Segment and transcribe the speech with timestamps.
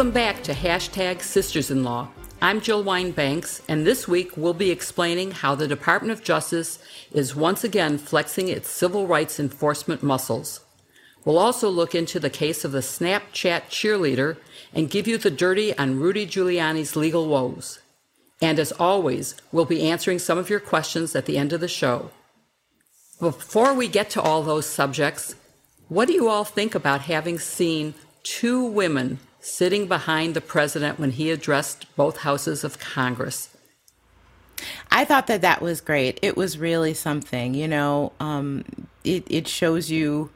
[0.00, 2.08] Welcome back to hashtag Sisters in Law.
[2.40, 6.78] I'm Jill Wine-Banks, and this week we'll be explaining how the Department of Justice
[7.12, 10.60] is once again flexing its civil rights enforcement muscles.
[11.26, 14.38] We'll also look into the case of the Snapchat cheerleader
[14.72, 17.80] and give you the dirty on Rudy Giuliani's legal woes.
[18.40, 21.68] And as always, we'll be answering some of your questions at the end of the
[21.68, 22.10] show.
[23.18, 25.34] Before we get to all those subjects,
[25.88, 31.12] what do you all think about having seen two women sitting behind the president when
[31.12, 33.56] he addressed both houses of Congress?
[34.90, 36.18] I thought that that was great.
[36.22, 38.12] It was really something, you know.
[38.20, 38.64] Um,
[39.04, 40.30] it it shows you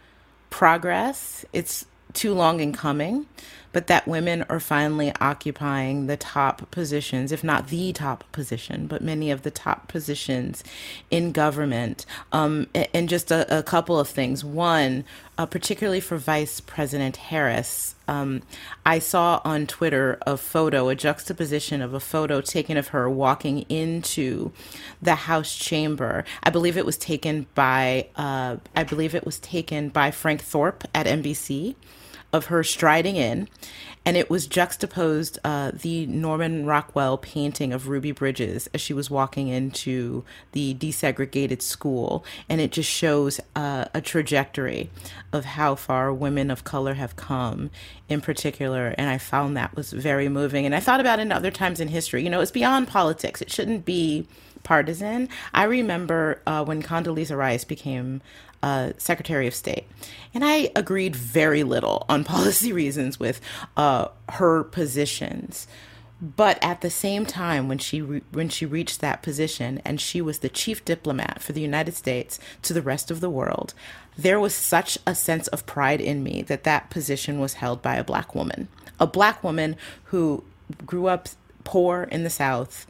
[0.50, 1.44] progress.
[1.52, 3.27] It's too long in coming,
[3.74, 9.02] but that women are finally occupying the top positions, if not the top position, but
[9.02, 10.62] many of the top positions
[11.10, 12.06] in government.
[12.30, 14.44] Um, and just a, a, couple of things.
[14.44, 15.05] One,
[15.36, 18.42] uh, particularly for Vice President Harris, um,
[18.86, 23.62] I saw on Twitter a photo, a juxtaposition of a photo taken of her walking
[23.62, 24.53] into
[25.03, 26.25] the House chamber.
[26.44, 30.84] I believe it was taken by, uh, I believe it was taken by Frank Thorp
[30.94, 31.75] at NBC
[32.34, 33.48] of her striding in,
[34.04, 39.08] and it was juxtaposed uh, the Norman Rockwell painting of Ruby Bridges as she was
[39.08, 44.91] walking into the desegregated school, and it just shows uh, a trajectory
[45.32, 47.70] of how far women of color have come,
[48.08, 48.94] in particular.
[48.98, 50.66] And I found that was very moving.
[50.66, 52.24] And I thought about it in other times in history.
[52.24, 53.41] You know, it's beyond politics.
[53.41, 54.26] It shouldn't be
[54.64, 55.28] partisan.
[55.52, 58.20] I remember uh, when Condoleezza Rice became
[58.64, 59.84] uh, Secretary of State.
[60.32, 63.40] And I agreed very little on policy reasons with
[63.76, 65.68] uh, her positions.
[66.20, 70.22] But at the same time, when she re- when she reached that position and she
[70.22, 73.74] was the chief diplomat for the United States to the rest of the world,
[74.16, 77.97] there was such a sense of pride in me that that position was held by
[77.97, 80.42] a black woman, a black woman who
[80.86, 81.28] grew up
[81.64, 82.86] poor in the South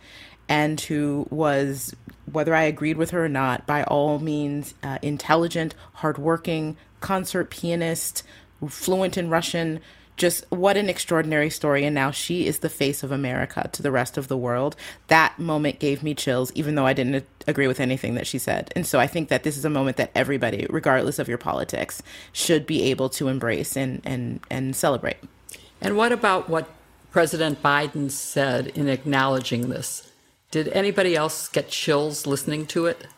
[0.49, 1.95] and who was
[2.31, 8.23] whether I agreed with her or not, by all means, uh, intelligent, hardworking, concert pianist,
[8.67, 9.81] fluent in Russian.
[10.17, 11.85] Just what an extraordinary story.
[11.85, 14.77] And now she is the face of America to the rest of the world.
[15.09, 18.73] That moment gave me chills, even though I didn't agree with anything that she said.
[18.77, 22.01] And so I think that this is a moment that everybody, regardless of your politics,
[22.33, 25.19] should be able to embrace and, and, and celebrate.
[25.81, 26.71] And what about what
[27.11, 30.11] President Biden said in acknowledging this?
[30.55, 33.09] Did anybody else get chills listening to it?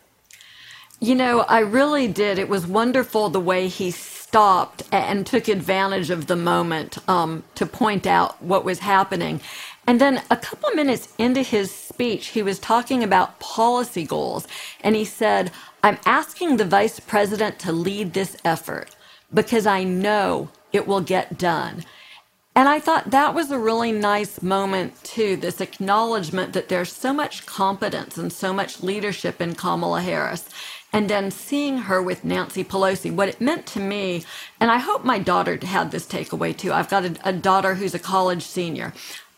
[1.01, 2.39] You know, I really did.
[2.39, 7.67] It was wonderful the way he stopped and took advantage of the moment um, to
[7.67, 9.43] point out what was happening.
[9.87, 14.49] And then a couple minutes into his speech, he was talking about policy goals.
[14.81, 15.51] And he said,
[15.83, 18.97] I'm asking the vice president to lead this effort
[19.35, 21.85] because I know it will get done.
[22.57, 27.13] And I thought that was a really nice moment, too, this acknowledgement that there's so
[27.15, 30.49] much competence and so much leadership in Kamala Harris.
[30.93, 34.25] And then seeing her with Nancy Pelosi, what it meant to me,
[34.61, 36.73] and I hope my daughter had this takeaway too.
[36.73, 38.95] I've got a, a daughter who's a college senior.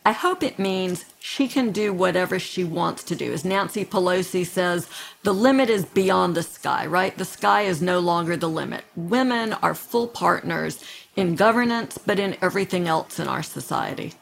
[0.06, 3.32] I hope it means she can do whatever she wants to do.
[3.32, 4.88] As Nancy Pelosi says,
[5.24, 7.16] the limit is beyond the sky, right?
[7.16, 8.84] The sky is no longer the limit.
[8.96, 10.82] Women are full partners
[11.16, 14.14] in governance, but in everything else in our society.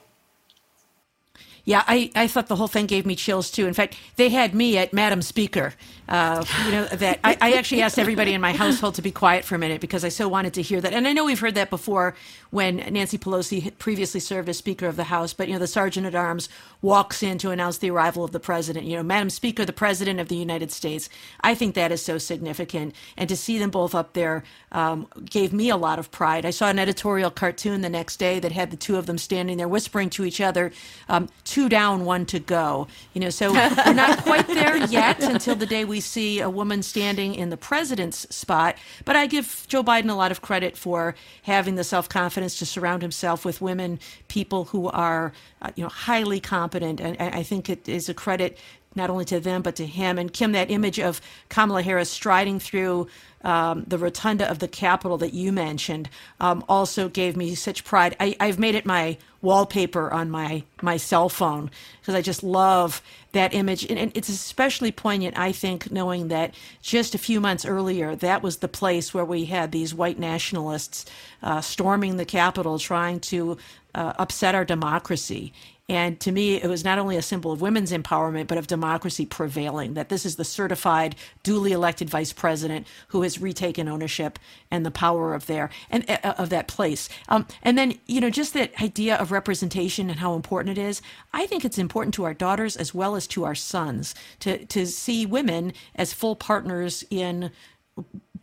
[1.65, 3.66] Yeah, I, I thought the whole thing gave me chills too.
[3.66, 5.75] In fact, they had me at Madam Speaker.
[6.08, 9.44] Uh, you know that I, I, actually asked everybody in my household to be quiet
[9.44, 10.92] for a minute because I so wanted to hear that.
[10.92, 12.14] And I know we've heard that before
[12.50, 15.32] when Nancy Pelosi previously served as Speaker of the House.
[15.32, 16.48] But you know, the Sergeant at Arms
[16.80, 18.86] walks in to announce the arrival of the President.
[18.86, 21.08] You know, Madam Speaker, the President of the United States.
[21.40, 25.52] I think that is so significant, and to see them both up there um, gave
[25.52, 26.46] me a lot of pride.
[26.46, 29.56] I saw an editorial cartoon the next day that had the two of them standing
[29.56, 30.70] there whispering to each other.
[31.08, 32.86] Um, two down, one to go.
[33.12, 36.83] You know, so we're not quite there yet until the day we see a woman
[36.83, 38.77] standing in the president's spot.
[39.04, 42.66] But I give Joe Biden a lot of credit for having the self confidence to
[42.66, 43.98] surround himself with women,
[44.28, 45.33] people who are,
[45.63, 47.01] uh, you know, highly competent.
[47.01, 48.59] And I think it is a credit
[48.97, 50.19] not only to them but to him.
[50.19, 53.09] And Kim, that image of Kamala Harris striding through
[53.47, 56.10] um, the rotunda of the Capitol that you mentioned
[56.41, 58.16] um, also gave me such pride.
[58.19, 61.71] I, have made it my wallpaper on my my cell phone
[62.01, 63.01] because I just love
[63.31, 67.65] that image, and, and, it's especially poignant, I think, knowing that just a few months
[67.65, 71.04] earlier, that was the place where we had these white nationalists
[71.43, 73.59] uh, storming the Capitol, trying to
[73.95, 75.53] uh, upset our democracy.
[75.88, 79.24] And to me, it was not only a symbol of women's empowerment, but of democracy
[79.24, 84.84] prevailing, that this is the certified, duly elected vice president who has retaken ownership and
[84.84, 87.09] the power of their and uh, of that place.
[87.28, 91.03] Um, and then, you know, just that idea of representation and how important it is.
[91.33, 94.86] I think it's important to our daughters as well as to our sons to to
[94.86, 97.53] see women as full partners in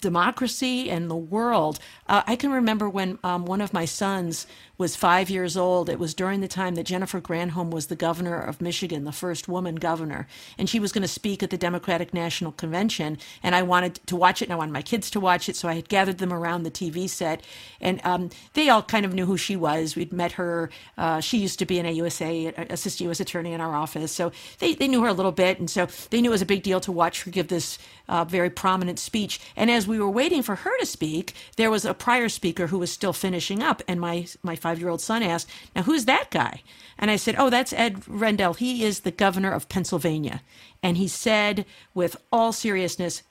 [0.01, 1.80] democracy and the world.
[2.07, 4.45] Uh, I can remember when um, one of my sons
[4.83, 5.88] was five years old.
[5.88, 9.47] It was during the time that Jennifer Granholm was the governor of Michigan, the first
[9.47, 10.27] woman governor.
[10.57, 13.18] And she was going to speak at the Democratic National Convention.
[13.41, 15.56] And I wanted to watch it, and I wanted my kids to watch it.
[15.56, 17.45] So I had gathered them around the TV set.
[17.80, 19.95] And um, they all kind of knew who she was.
[19.95, 20.69] We'd met her.
[20.97, 23.21] Uh, she used to be an AUSA, assistant U.S.
[23.21, 24.12] attorney in our office.
[24.12, 25.59] So they, they knew her a little bit.
[25.59, 28.25] And so they knew it was a big deal to watch her give this uh,
[28.25, 29.39] very prominent speech.
[29.56, 32.80] And as we were waiting for her to speak, there was a prior speaker who
[32.80, 33.81] was still finishing up.
[33.88, 36.62] And my, my five year old son asked, Now, who's that guy?
[36.98, 38.54] And I said, Oh, that's Ed Rendell.
[38.54, 40.42] He is the governor of Pennsylvania.
[40.81, 43.24] And he said, with all seriousness,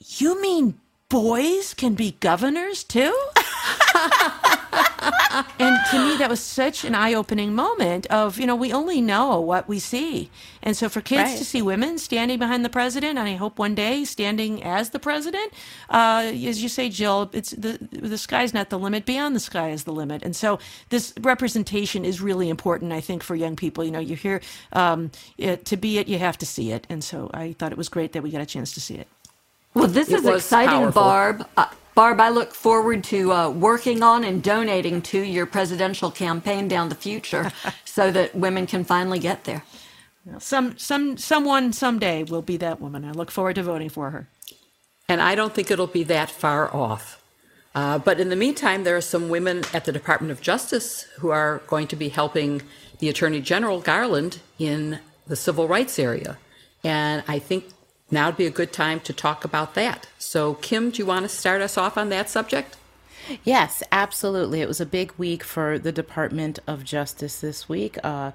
[0.00, 3.16] You mean boys can be governors too?
[5.58, 9.00] and to me, that was such an eye opening moment of, you know, we only
[9.00, 10.30] know what we see.
[10.62, 11.38] And so for kids right.
[11.38, 14.98] to see women standing behind the president, and I hope one day standing as the
[14.98, 15.52] president,
[15.90, 19.04] uh, as you say, Jill, it's the, the sky's not the limit.
[19.04, 20.22] Beyond the sky is the limit.
[20.22, 20.58] And so
[20.88, 23.84] this representation is really important, I think, for young people.
[23.84, 24.40] You know, you hear
[24.72, 26.86] um, it, to be it, you have to see it.
[26.88, 29.08] And so I thought it was great that we got a chance to see it.
[29.74, 31.02] Well, this it is exciting, powerful.
[31.02, 31.48] Barb.
[31.56, 36.66] Uh, Barb, I look forward to uh, working on and donating to your presidential campaign
[36.66, 37.52] down the future
[37.84, 39.62] so that women can finally get there.
[40.38, 43.04] Some, some, someone someday will be that woman.
[43.04, 44.28] I look forward to voting for her.
[45.08, 47.22] And I don't think it'll be that far off.
[47.74, 51.30] Uh, but in the meantime, there are some women at the Department of Justice who
[51.30, 52.62] are going to be helping
[53.00, 56.38] the Attorney General Garland in the civil rights area.
[56.82, 57.73] And I think
[58.14, 60.08] now would be a good time to talk about that.
[60.18, 62.76] So, Kim, do you want to start us off on that subject?
[63.42, 64.60] Yes, absolutely.
[64.60, 67.98] It was a big week for the Department of Justice this week.
[68.04, 68.32] Uh,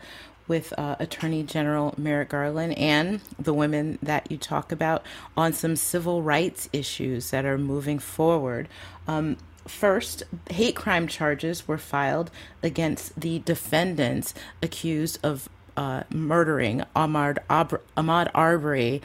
[0.50, 5.06] with uh, Attorney General Merrick Garland and the women that you talk about
[5.38, 8.68] on some civil rights issues that are moving forward.
[9.08, 9.38] Um,
[9.68, 12.32] first, hate crime charges were filed
[12.64, 15.48] against the defendants accused of
[15.78, 19.02] uh, murdering Ahmad, Ab- Ahmaud Arbery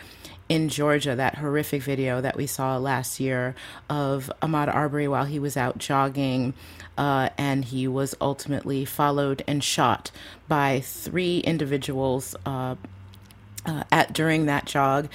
[0.55, 3.57] in Georgia, that horrific video that we saw last year
[3.91, 6.55] of Ahmaud Arbery while he was out jogging,
[6.97, 10.13] uh, and he was ultimately followed and shot
[10.47, 12.77] by three individuals uh,
[13.67, 15.09] uh, at during that jog.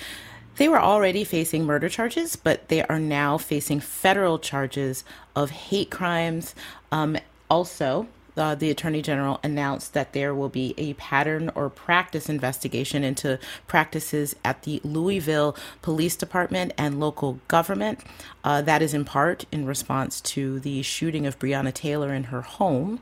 [0.58, 5.06] They were already facing murder charges, but they are now facing federal charges
[5.38, 6.54] of hate crimes.
[6.92, 7.18] Um,
[7.50, 8.10] also,
[8.40, 13.38] uh, the Attorney General announced that there will be a pattern or practice investigation into
[13.68, 18.00] practices at the Louisville Police Department and local government.
[18.44, 22.42] Uh, that is in part in response to the shooting of Breonna Taylor in her
[22.42, 23.02] home.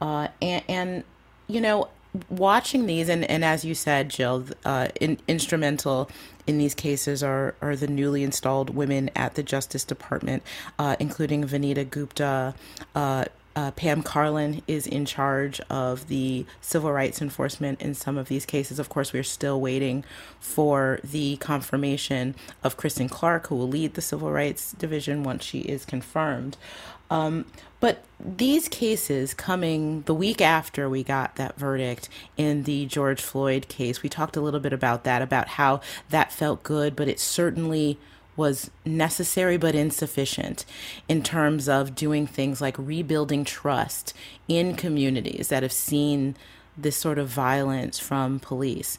[0.00, 1.04] Uh, and, and,
[1.48, 1.88] you know,
[2.28, 6.10] watching these, and, and as you said, Jill, uh, in, instrumental
[6.46, 10.42] in these cases are, are the newly installed women at the Justice Department,
[10.78, 12.54] uh, including Vanita Gupta,
[12.94, 13.24] uh,
[13.56, 18.44] uh, Pam Karlan is in charge of the civil rights enforcement in some of these
[18.44, 18.78] cases.
[18.78, 20.04] Of course, we're still waiting
[20.38, 25.60] for the confirmation of Kristen Clarke, who will lead the civil rights division once she
[25.60, 26.58] is confirmed.
[27.10, 27.46] Um,
[27.80, 33.68] but these cases coming the week after we got that verdict in the George Floyd
[33.68, 37.20] case, we talked a little bit about that, about how that felt good, but it
[37.20, 37.98] certainly
[38.36, 40.64] was necessary but insufficient
[41.08, 44.12] in terms of doing things like rebuilding trust
[44.48, 46.36] in communities that have seen
[46.76, 48.98] this sort of violence from police.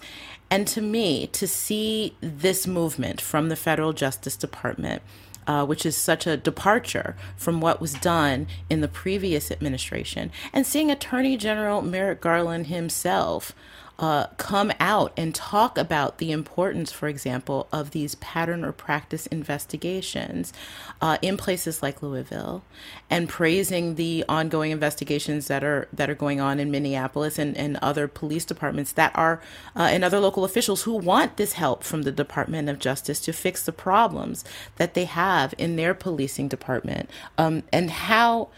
[0.49, 5.01] And to me, to see this movement from the federal Justice Department,
[5.45, 10.65] uh, which is such a departure from what was done in the previous administration, and
[10.65, 13.53] seeing Attorney General Merrick Garland himself
[13.99, 19.25] uh, come out and talk about the importance, for example, of these pattern or practice
[19.27, 20.53] investigations
[21.01, 22.63] uh, in places like Louisville,
[23.09, 27.77] and praising the ongoing investigations that are that are going on in Minneapolis and, and
[27.77, 29.41] other police departments that are
[29.75, 33.33] uh, and other local officials who want this help from the Department of Justice to
[33.33, 34.43] fix the problems
[34.75, 38.49] that they have in their policing department, um, and how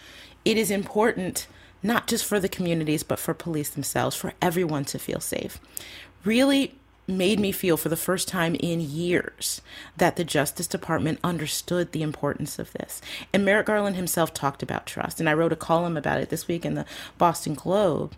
[0.43, 1.48] it is important
[1.82, 5.60] not just for the communities, but for police themselves, for everyone to feel safe.
[6.26, 6.76] Really
[7.08, 9.62] made me feel for the first time in years
[9.98, 13.02] that the Justice Department understood the importance of this.
[13.34, 16.48] And Merrick Garland himself talked about trust, and I wrote a column about it this
[16.48, 16.86] week in the
[17.18, 18.14] Boston Globe.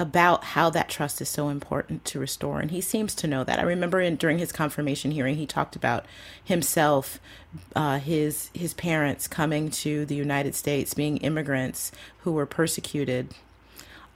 [0.00, 2.58] About how that trust is so important to restore.
[2.58, 3.58] And he seems to know that.
[3.58, 6.06] I remember in, during his confirmation hearing, he talked about
[6.42, 7.20] himself,
[7.76, 13.34] uh, his his parents coming to the United States, being immigrants who were persecuted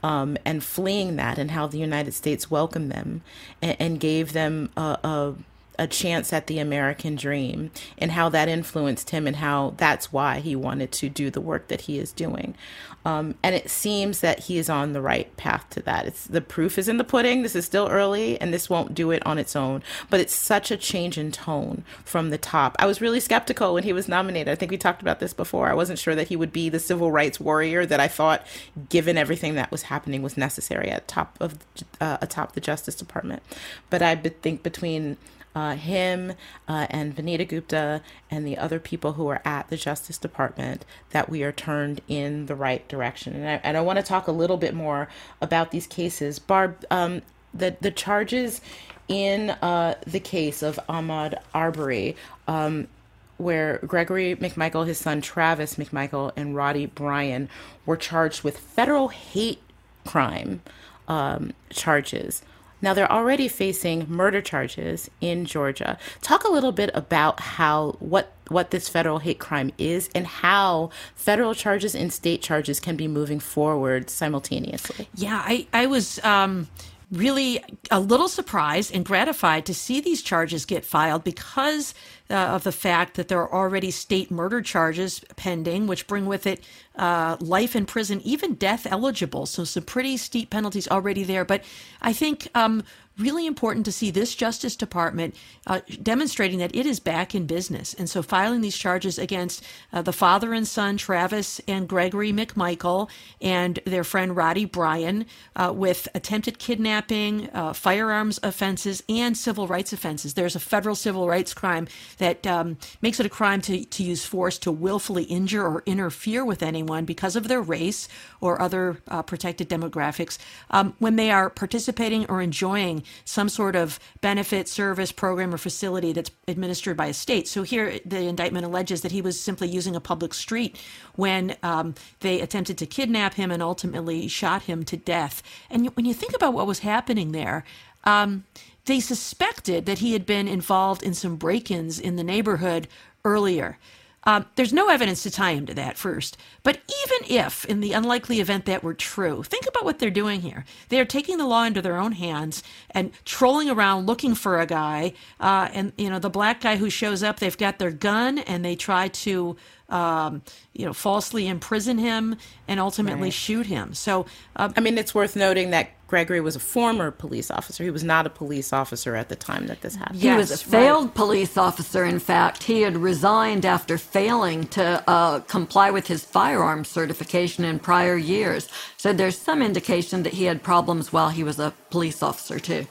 [0.03, 3.21] um, and fleeing that, and how the United States welcomed them
[3.61, 5.35] and, and gave them a, a,
[5.79, 10.41] a, chance at the American dream, and how that influenced him, and how that's why
[10.41, 12.55] he wanted to do the work that he is doing.
[13.04, 16.06] Um, and it seems that he is on the right path to that.
[16.06, 17.42] It's the proof is in the pudding.
[17.42, 19.82] This is still early, and this won't do it on its own.
[20.08, 22.76] But it's such a change in tone from the top.
[22.78, 24.50] I was really skeptical when he was nominated.
[24.50, 25.68] I think we talked about this before.
[25.68, 28.46] I wasn't sure that he would be the civil rights warrior that I thought,
[28.88, 31.58] given everything that was happening, was necessary at top of
[32.00, 33.42] uh, atop the Justice Department.
[33.90, 35.18] But I think between
[35.54, 36.32] uh, him
[36.68, 41.28] uh, and Vanita Gupta and the other people who are at the Justice Department that
[41.28, 43.34] we are turned in the right direction.
[43.34, 45.08] And I, and I want to talk a little bit more
[45.40, 46.38] about these cases.
[46.38, 48.61] Barb, um, the, the charges
[49.06, 52.16] in uh, the case of Ahmaud Arbery,
[52.49, 52.88] um,
[53.37, 57.49] where Gregory McMichael, his son Travis McMichael, and Roddy Bryan
[57.84, 59.61] were charged with federal hate
[60.04, 60.62] crime
[61.08, 62.42] um, charges.
[62.85, 65.97] Now they're already facing murder charges in Georgia.
[66.21, 70.91] Talk a little bit about how what what this federal hate crime is and how
[71.14, 75.09] federal charges and state charges can be moving forward simultaneously.
[75.14, 76.69] Yeah, I I was um
[77.14, 81.94] really a little surprised and gratified to see these charges get filed because
[82.30, 86.47] uh, of the fact that there are already state murder charges pending, which bring with
[86.47, 86.62] it
[86.97, 89.47] uh, life in prison, even death eligible.
[89.47, 91.44] So some pretty steep penalties already there.
[91.44, 91.64] But
[92.02, 92.83] I think um,
[93.18, 97.94] really important to see this Justice Department uh, demonstrating that it is back in business.
[97.94, 103.09] And so filing these charges against uh, the father and son, Travis and Gregory McMichael,
[103.40, 109.92] and their friend Roddy Bryan, uh, with attempted kidnapping, uh, firearms offenses, and civil rights
[109.92, 110.35] offenses.
[110.35, 111.87] There's a federal civil rights crime
[112.18, 116.44] that um, makes it a crime to, to use force to willfully injure or interfere
[116.44, 118.09] with anyone because of their race
[118.40, 120.37] or other uh, protected demographics
[120.71, 126.12] um, when they are participating or enjoying some sort of benefit, service, program, or facility
[126.12, 127.49] that's administered by a state.
[127.49, 130.78] So here, the indictment alleges that he was simply using a public street
[131.14, 135.42] when um, they attempted to kidnap him and ultimately shot him to death.
[135.70, 137.64] And when you think about what was happening there,
[138.04, 138.44] um,
[138.84, 142.88] they suspected that he had been involved in some break ins in the neighborhood
[143.25, 143.78] earlier.
[144.25, 146.37] Um, there's no evidence to tie him to that first.
[146.62, 150.40] But even if, in the unlikely event that were true, think about what they're doing
[150.40, 150.64] here.
[150.88, 154.66] They are taking the law into their own hands and trolling around looking for a
[154.66, 155.12] guy.
[155.40, 158.64] Uh, and, you know, the black guy who shows up, they've got their gun and
[158.64, 159.57] they try to
[159.88, 163.33] um, you know, falsely imprison him and ultimately right.
[163.33, 163.95] shoot him.
[163.95, 164.26] So,
[164.57, 167.83] uh, I mean, it's worth noting that Gregory was a former police officer.
[167.83, 170.21] He was not a police officer at the time that this happened.
[170.21, 171.14] He yes, was a failed right.
[171.16, 172.04] police officer.
[172.04, 177.80] In fact, he had resigned after failing to uh, comply with his firearms certification in
[177.80, 178.68] prior years.
[178.97, 182.87] So there's some indication that he had problems while he was a police officer too.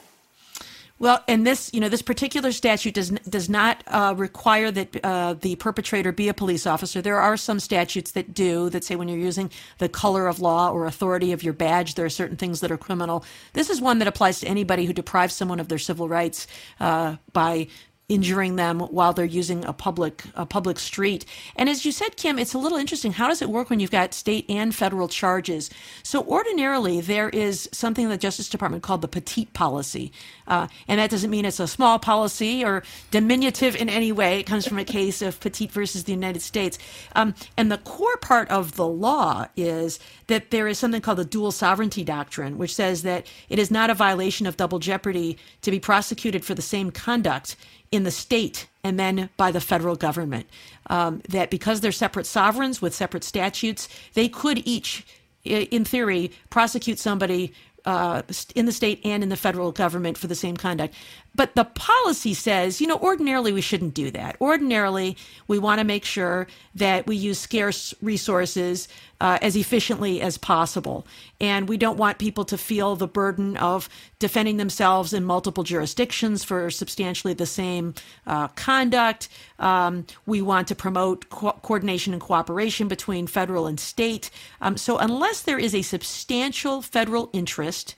[1.00, 5.34] Well, and this, you know, this particular statute does does not uh, require that uh,
[5.34, 7.02] the perpetrator be a police officer.
[7.02, 10.70] There are some statutes that do that say when you're using the color of law
[10.70, 13.24] or authority of your badge, there are certain things that are criminal.
[13.54, 16.46] This is one that applies to anybody who deprives someone of their civil rights
[16.78, 17.66] uh, by
[18.08, 21.24] injuring them while they're using a public a public street.
[21.56, 23.12] And as you said, Kim, it's a little interesting.
[23.12, 25.70] How does it work when you've got state and federal charges?
[26.02, 30.12] So ordinarily, there is something the Justice Department called the petite policy,
[30.46, 34.40] uh, and that doesn't mean it's a small policy or diminutive in any way.
[34.40, 36.78] It comes from a case of Petite versus the United States.
[37.14, 41.24] Um, and the core part of the law is that there is something called the
[41.24, 45.70] dual sovereignty doctrine, which says that it is not a violation of double jeopardy to
[45.70, 47.56] be prosecuted for the same conduct
[47.94, 50.46] in the state and then by the federal government.
[50.88, 55.06] Um, that because they're separate sovereigns with separate statutes, they could each,
[55.44, 57.52] in theory, prosecute somebody
[57.84, 58.22] uh,
[58.54, 60.94] in the state and in the federal government for the same conduct.
[61.34, 64.36] But the policy says, you know, ordinarily we shouldn't do that.
[64.40, 65.16] Ordinarily,
[65.48, 68.88] we want to make sure that we use scarce resources
[69.20, 71.06] uh, as efficiently as possible.
[71.40, 73.88] And we don't want people to feel the burden of
[74.18, 77.94] defending themselves in multiple jurisdictions for substantially the same
[78.26, 79.28] uh, conduct.
[79.58, 84.30] Um, we want to promote co- coordination and cooperation between federal and state.
[84.60, 87.94] Um, so, unless there is a substantial federal interest,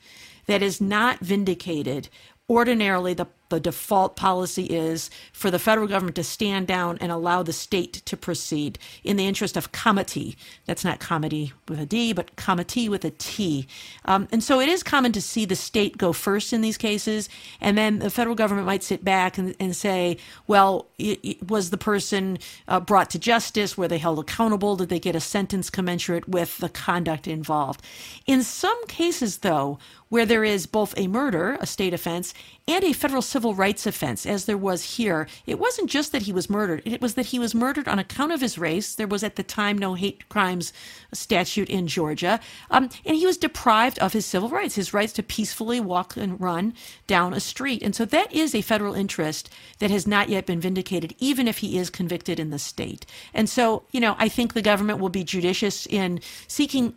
[0.46, 2.08] that is not vindicated,
[2.48, 7.42] ordinarily the the default policy is for the federal government to stand down and allow
[7.42, 10.36] the state to proceed in the interest of comity.
[10.64, 13.66] That's not comedy with a D, but comity with a T.
[14.04, 17.28] Um, and so it is common to see the state go first in these cases,
[17.60, 21.70] and then the federal government might sit back and, and say, well, it, it, was
[21.70, 22.38] the person
[22.68, 23.78] uh, brought to justice?
[23.78, 24.76] Were they held accountable?
[24.76, 27.80] Did they get a sentence commensurate with the conduct involved?
[28.26, 32.32] In some cases, though, where there is both a murder, a state offense,
[32.68, 35.28] and a federal civil rights offense, as there was here.
[35.46, 38.32] It wasn't just that he was murdered, it was that he was murdered on account
[38.32, 38.94] of his race.
[38.94, 40.72] There was at the time no hate crimes
[41.12, 42.40] statute in Georgia.
[42.70, 46.40] Um, and he was deprived of his civil rights, his rights to peacefully walk and
[46.40, 46.74] run
[47.06, 47.82] down a street.
[47.82, 51.58] And so that is a federal interest that has not yet been vindicated, even if
[51.58, 53.06] he is convicted in the state.
[53.32, 56.94] And so, you know, I think the government will be judicious in seeking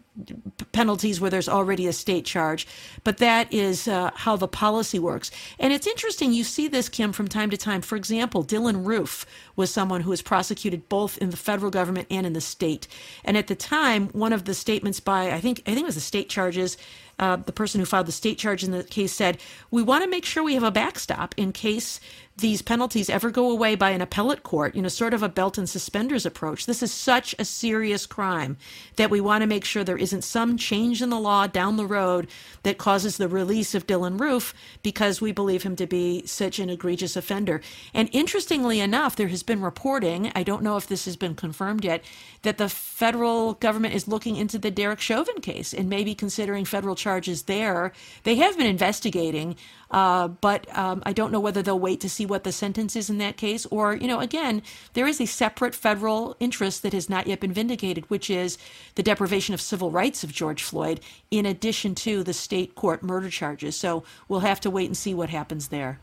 [0.72, 2.68] penalties where there's already a state charge,
[3.04, 5.32] but that is uh, how the policy works.
[5.60, 7.82] And it's interesting, you see this, Kim, from time to time.
[7.82, 12.26] For example, Dylann Roof was someone who was prosecuted both in the federal government and
[12.26, 12.88] in the state.
[13.24, 15.96] And at the time, one of the statements by, I think, I think it was
[15.96, 16.78] the state charges,
[17.20, 19.38] uh, the person who filed the state charge in the case said,
[19.70, 22.00] We want to make sure we have a backstop in case
[22.40, 25.58] these penalties ever go away by an appellate court, you know, sort of a belt
[25.58, 26.66] and suspenders approach.
[26.66, 28.58] This is such a serious crime
[28.96, 31.86] that we want to make sure there isn't some change in the law down the
[31.86, 32.28] road
[32.64, 36.70] that causes the release of Dylann Roof because we believe him to be such an
[36.70, 37.62] egregious offender.
[37.94, 41.84] And interestingly enough, there has been reporting, I don't know if this has been confirmed
[41.84, 42.04] yet,
[42.44, 46.96] that the federal government is looking into the Derek Chauvin case and maybe considering federal
[46.96, 47.92] charges there.
[48.24, 49.56] They have been investigating
[49.92, 53.10] uh, but um, I don't know whether they'll wait to see what the sentence is
[53.10, 54.62] in that case, or, you know, again,
[54.94, 58.58] there is a separate federal interest that has not yet been vindicated, which is
[58.96, 61.00] the deprivation of civil rights of George Floyd,
[61.32, 63.76] in addition to the state court murder charges.
[63.76, 66.00] So we'll have to wait and see what happens there.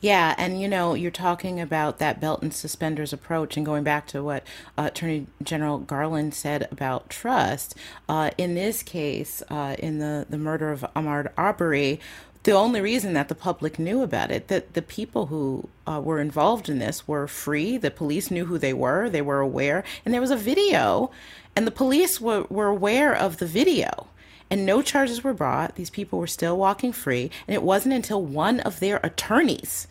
[0.00, 4.06] Yeah, and you know, you're talking about that belt and suspenders approach, and going back
[4.08, 4.44] to what
[4.76, 7.74] uh, Attorney General Garland said about trust.
[8.08, 12.00] Uh, in this case, uh, in the the murder of Ahmaud Arbery,
[12.44, 16.20] the only reason that the public knew about it that the people who uh, were
[16.20, 20.12] involved in this were free the police knew who they were they were aware and
[20.12, 21.10] there was a video
[21.56, 24.06] and the police were, were aware of the video
[24.54, 28.22] and no charges were brought these people were still walking free and it wasn't until
[28.22, 29.88] one of their attorneys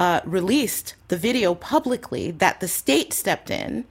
[0.00, 3.84] uh, released the video publicly that the state stepped in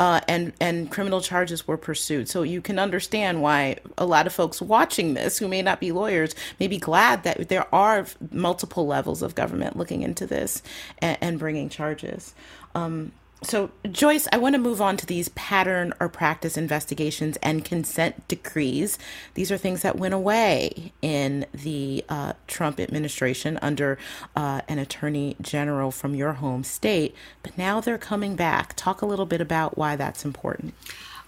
[0.00, 2.28] uh, and and criminal charges were pursued.
[2.28, 5.92] So you can understand why a lot of folks watching this, who may not be
[5.92, 10.60] lawyers, may be glad that there are multiple levels of government looking into this
[10.98, 12.34] and, and bringing charges.
[12.74, 17.64] Um, so, Joyce, I want to move on to these pattern or practice investigations and
[17.64, 18.98] consent decrees.
[19.34, 23.98] These are things that went away in the uh, Trump administration under
[24.36, 28.74] uh, an attorney general from your home state, but now they're coming back.
[28.76, 30.74] Talk a little bit about why that's important.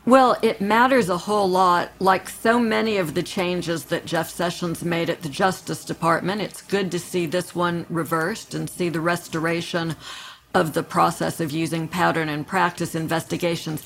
[0.07, 1.91] Well, it matters a whole lot.
[1.99, 6.61] Like so many of the changes that Jeff Sessions made at the Justice Department, it's
[6.61, 9.97] good to see this one reversed and see the restoration
[10.55, 13.83] of the process of using pattern and practice investigations.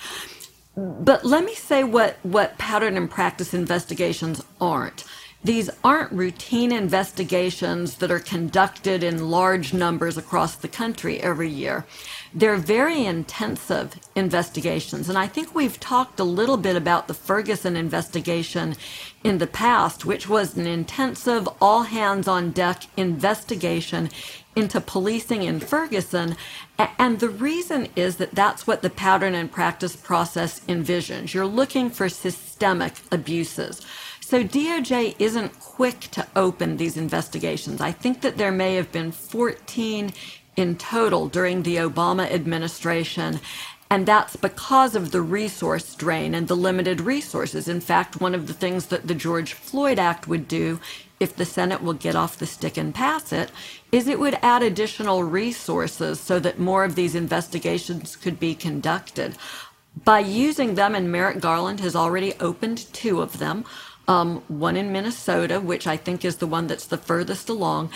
[0.76, 5.04] But let me say what, what pattern and practice investigations aren't.
[5.42, 11.86] These aren't routine investigations that are conducted in large numbers across the country every year.
[12.34, 15.08] They're very intensive investigations.
[15.08, 18.74] And I think we've talked a little bit about the Ferguson investigation
[19.22, 24.10] in the past, which was an intensive, all hands on deck investigation
[24.58, 26.36] into policing in Ferguson.
[26.98, 31.32] And the reason is that that's what the pattern and practice process envisions.
[31.32, 33.80] You're looking for systemic abuses.
[34.20, 37.80] So DOJ isn't quick to open these investigations.
[37.80, 40.12] I think that there may have been 14
[40.56, 43.40] in total during the Obama administration.
[43.90, 47.68] And that's because of the resource drain and the limited resources.
[47.68, 50.78] In fact, one of the things that the George Floyd Act would do
[51.20, 53.50] if the Senate will get off the stick and pass it,
[53.90, 59.36] is it would add additional resources so that more of these investigations could be conducted.
[60.04, 63.64] By using them, and Merrick Garland has already opened two of them,
[64.06, 67.90] um, one in Minnesota, which I think is the one that's the furthest along,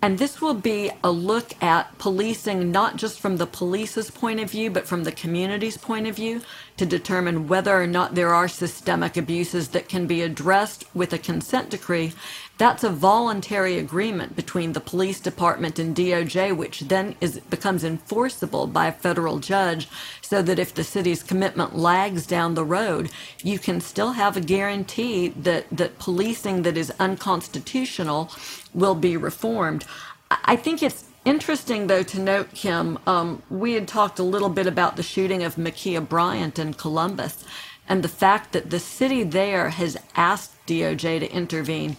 [0.00, 4.50] and this will be a look at policing, not just from the police's point of
[4.50, 6.40] view, but from the community's point of view,
[6.78, 11.18] to determine whether or not there are systemic abuses that can be addressed with a
[11.18, 12.12] consent decree.
[12.56, 18.66] That's a voluntary agreement between the police department and DOJ, which then is, becomes enforceable
[18.66, 19.88] by a federal judge,
[20.22, 23.10] so that if the city's commitment lags down the road,
[23.42, 28.30] you can still have a guarantee that, that policing that is unconstitutional
[28.74, 29.84] will be reformed.
[30.30, 34.66] I think it's interesting, though, to note, Kim, um, we had talked a little bit
[34.66, 37.44] about the shooting of Ma'Khia Bryant in Columbus
[37.88, 41.96] and the fact that the city there has asked DOJ to intervene.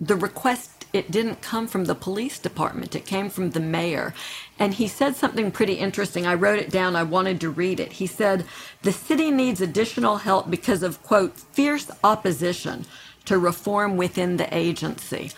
[0.00, 4.14] The request it didn't come from the police department, it came from the mayor.
[4.60, 6.24] And he said something pretty interesting.
[6.24, 7.94] I wrote it down, I wanted to read it.
[7.94, 8.44] He said,
[8.82, 12.86] The city needs additional help because of, quote, fierce opposition
[13.24, 15.32] to reform within the agency.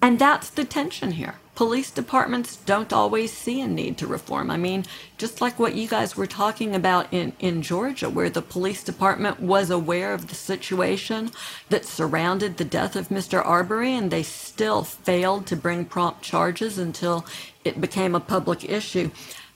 [0.00, 1.34] And that's the tension here.
[1.60, 4.50] Police departments don't always see a need to reform.
[4.50, 4.86] I mean,
[5.18, 9.40] just like what you guys were talking about in, in Georgia, where the police department
[9.40, 11.30] was aware of the situation
[11.68, 13.44] that surrounded the death of Mr.
[13.44, 17.26] Arbery, and they still failed to bring prompt charges until
[17.62, 19.10] it became a public issue.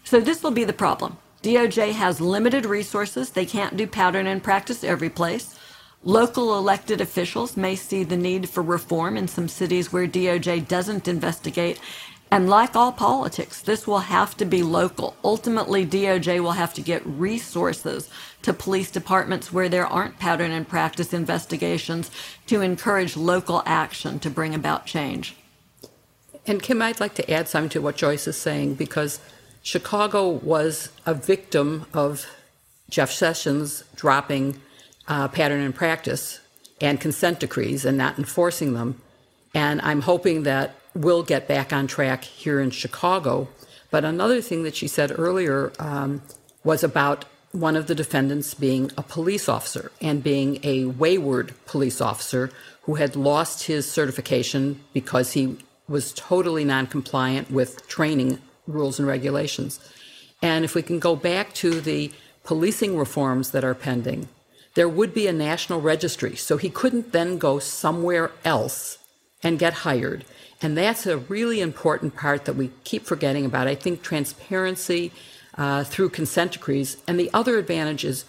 [0.05, 1.17] So, this will be the problem.
[1.43, 5.59] DOJ has limited resources, they can't do pattern and practice every place.
[6.07, 11.09] Local elected officials may see the need for reform in some cities where DOJ doesn't
[11.09, 11.81] investigate.
[12.31, 15.17] And like all politics, this will have to be local.
[15.25, 18.11] Ultimately, DOJ will have to get resources
[18.43, 22.11] to police departments where there aren't pattern and practice investigations
[22.49, 25.37] to encourage local action to bring about change.
[26.47, 29.21] And Kim, I'd like to add something to what Joyce is saying because
[29.63, 32.27] Chicago was a victim of
[32.91, 34.61] Jeff Sessions dropping
[35.09, 36.41] uh, pattern and practice
[36.81, 39.01] and consent decrees and not enforcing them.
[39.55, 43.49] And I'm hoping that we'll get back on track here in Chicago.
[43.91, 46.23] But another thing that she said earlier um,
[46.65, 52.01] was about one of the defendants being a police officer and being a wayward police
[52.01, 52.51] officer
[52.83, 55.57] who had lost his certification because he
[55.89, 59.79] was totally non-compliant with training rules and regulations.
[60.43, 62.11] And if we can go back to the
[62.43, 64.29] policing reforms that are pending,
[64.75, 66.37] there would be a national registry.
[66.37, 68.99] So he couldn't then go somewhere else
[69.43, 70.25] and get hired.
[70.61, 73.69] And that's a really important part that we keep forgetting about.
[73.69, 75.13] I think transparency
[75.57, 76.97] uh, through consent decrees.
[77.07, 78.25] And the other advantage is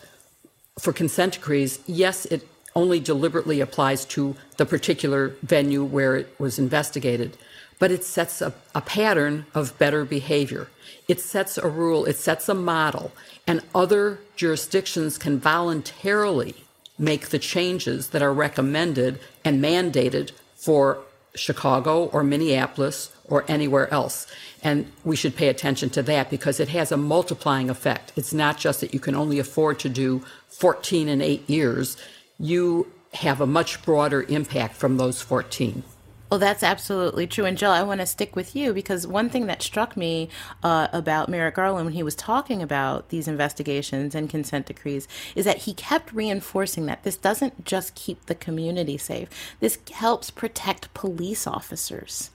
[0.79, 6.59] for consent decrees, yes, it only deliberately applies to the particular venue where it was
[6.59, 7.37] investigated,
[7.79, 10.67] but it sets a, a pattern of better behavior.
[11.07, 13.11] It sets a rule, it sets a model,
[13.45, 16.55] and other jurisdictions can voluntarily
[16.97, 20.99] make the changes that are recommended and mandated for
[21.35, 24.27] Chicago or Minneapolis or anywhere else.
[24.63, 28.13] And we should pay attention to that because it has a multiplying effect.
[28.15, 31.97] It's not just that you can only afford to do 14 in eight years,
[32.39, 35.83] you have a much broader impact from those 14.
[36.29, 37.45] Well, that's absolutely true.
[37.45, 40.29] And Jill, I want to stick with you because one thing that struck me
[40.63, 45.45] uh, about Merrick Garland when he was talking about these investigations and consent decrees is
[45.45, 50.93] that he kept reinforcing that this doesn't just keep the community safe, this helps protect
[50.95, 52.31] police officers.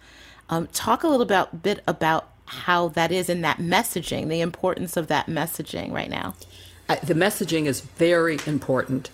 [0.48, 4.96] Um, talk a little about, bit about how that is in that messaging, the importance
[4.96, 6.34] of that messaging right now.
[7.04, 9.10] The messaging is very important.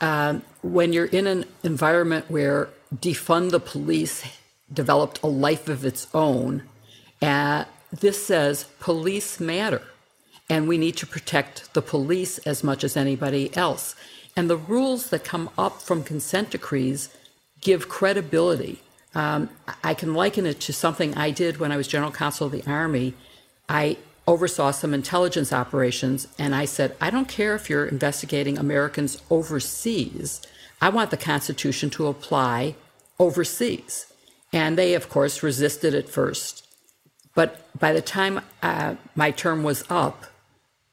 [0.00, 4.24] Um, when you're in an environment where defund the police
[4.72, 6.62] developed a life of its own.
[7.92, 9.82] This says police matter,
[10.48, 13.94] and we need to protect the police as much as anybody else.
[14.34, 17.10] And the rules that come up from consent decrees
[17.60, 18.80] give credibility.
[19.14, 19.50] Um,
[19.84, 22.64] I can liken it to something I did when I was general counsel of the
[22.66, 23.12] Army.
[23.68, 29.20] I oversaw some intelligence operations, and I said, I don't care if you're investigating Americans
[29.28, 30.40] overseas.
[30.82, 32.74] I want the Constitution to apply
[33.18, 34.12] overseas.
[34.52, 36.66] And they, of course, resisted at first.
[37.34, 40.24] But by the time uh, my term was up,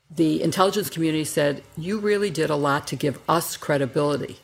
[0.10, 4.40] the intelligence community said, You really did a lot to give us credibility.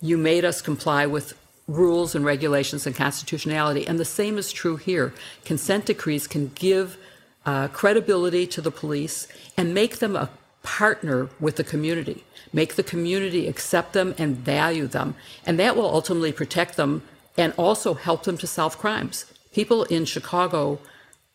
[0.00, 1.32] You made us comply with
[1.66, 3.86] rules and regulations and constitutionality.
[3.86, 5.14] And the same is true here.
[5.46, 6.98] Consent decrees can give
[7.46, 10.30] uh, credibility to the police and make them a
[10.62, 15.14] partner with the community, make the community accept them and value them.
[15.44, 17.02] And that will ultimately protect them
[17.36, 19.26] and also help them to solve crimes.
[19.52, 20.78] People in Chicago,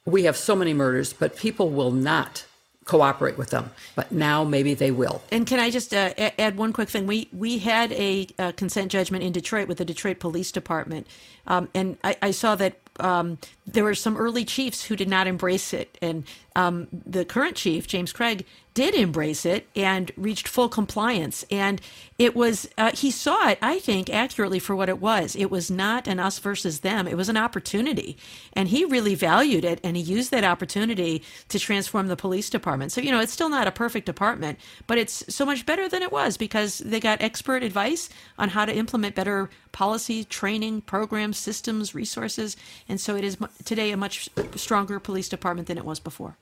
[0.05, 2.45] we have so many murders, but people will not
[2.86, 3.69] cooperate with them.
[3.95, 5.21] But now maybe they will.
[5.32, 7.05] And can I just uh, add one quick thing?
[7.05, 8.25] We we had a,
[8.58, 11.05] consent judgment in Detroit with the Detroit Police Department,
[11.45, 15.27] um, and I, I, saw that um, there were some early chiefs who did not
[15.27, 16.23] embrace it, and
[16.55, 21.45] um, the current chief, James Craig, did embrace it and reached full compliance.
[21.51, 21.82] And
[22.17, 25.36] it was, uh, he saw it, I think, accurately for what it was.
[25.36, 28.17] It was not an us versus them, it was an opportunity.
[28.53, 32.91] And he really valued it and he used that opportunity to transform the police department.
[32.91, 36.01] So, you know, it's still not a perfect department, but it's so much better than
[36.01, 41.38] it was because they got expert advice on how to implement better policy, training, programs,
[41.38, 42.58] systems, resources.
[42.88, 46.38] And so it is today a much stronger police department than it was before.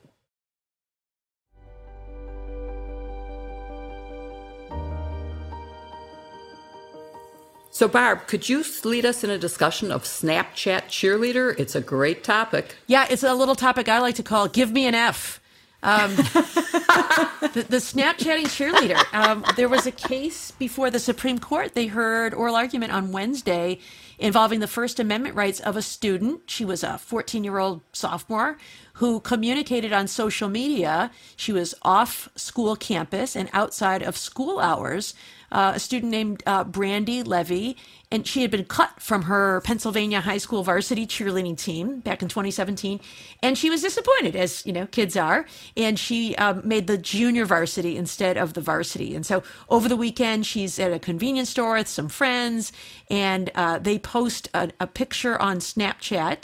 [7.78, 11.56] So, Barb, could you lead us in a discussion of Snapchat cheerleader?
[11.60, 12.74] It's a great topic.
[12.88, 15.40] Yeah, it's a little topic I like to call "Give Me an F."
[15.84, 19.00] Um, the, the, Snapchatting cheerleader.
[19.14, 21.74] Um, there was a case before the Supreme Court.
[21.74, 23.78] They heard oral argument on Wednesday
[24.18, 26.50] involving the First Amendment rights of a student.
[26.50, 28.58] She was a 14 year old sophomore
[28.94, 31.12] who communicated on social media.
[31.36, 35.14] She was off school campus and outside of school hours
[35.50, 37.76] uh, a student named uh, Brandi Levy,
[38.10, 42.28] and she had been cut from her Pennsylvania high school varsity cheerleading team back in
[42.28, 43.00] 2017,
[43.42, 47.44] and she was disappointed, as you know, kids are, and she um, made the junior
[47.44, 49.14] varsity instead of the varsity.
[49.14, 52.72] And so over the weekend, she's at a convenience store with some friends,
[53.10, 56.38] and uh, they post a, a, picture on Snapchat,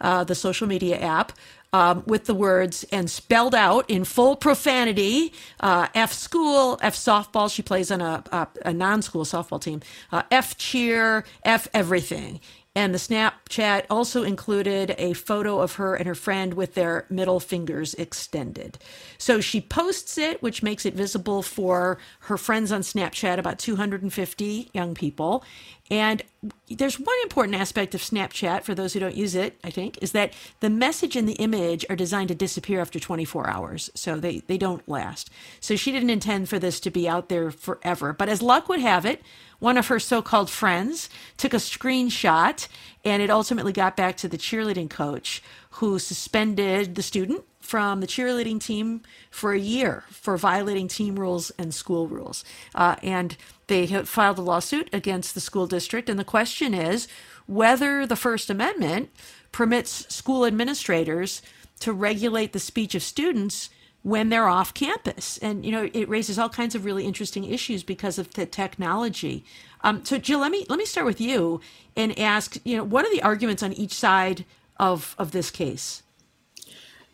[0.00, 1.32] uh, the social media app
[1.72, 7.52] um, with the words and spelled out in full profanity uh, F school, F softball.
[7.52, 9.80] She plays on a, a, a non school softball team,
[10.12, 12.40] uh, F cheer, F everything.
[12.78, 17.40] And the Snapchat also included a photo of her and her friend with their middle
[17.40, 18.78] fingers extended.
[19.18, 24.70] So she posts it, which makes it visible for her friends on Snapchat, about 250
[24.72, 25.42] young people.
[25.90, 26.22] And
[26.68, 30.12] there's one important aspect of Snapchat for those who don't use it, I think, is
[30.12, 33.90] that the message and the image are designed to disappear after 24 hours.
[33.94, 35.30] So they, they don't last.
[35.60, 38.12] So she didn't intend for this to be out there forever.
[38.12, 39.22] But as luck would have it,
[39.60, 42.68] one of her so called friends took a screenshot
[43.04, 48.06] and it ultimately got back to the cheerleading coach who suspended the student from the
[48.06, 52.42] cheerleading team for a year for violating team rules and school rules.
[52.74, 56.08] Uh, and they have filed a lawsuit against the school district.
[56.08, 57.08] And the question is
[57.44, 59.10] whether the First Amendment
[59.52, 61.42] permits school administrators
[61.80, 63.68] to regulate the speech of students
[64.02, 65.36] when they're off campus.
[65.36, 69.44] And, you know, it raises all kinds of really interesting issues because of the technology.
[69.82, 71.60] Um, so, Jill, let me, let me start with you
[71.94, 74.46] and ask, you know, what are the arguments on each side
[74.80, 76.02] of, of this case?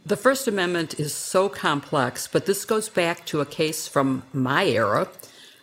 [0.06, 4.66] The First Amendment is so complex, but this goes back to a case from my
[4.66, 5.08] era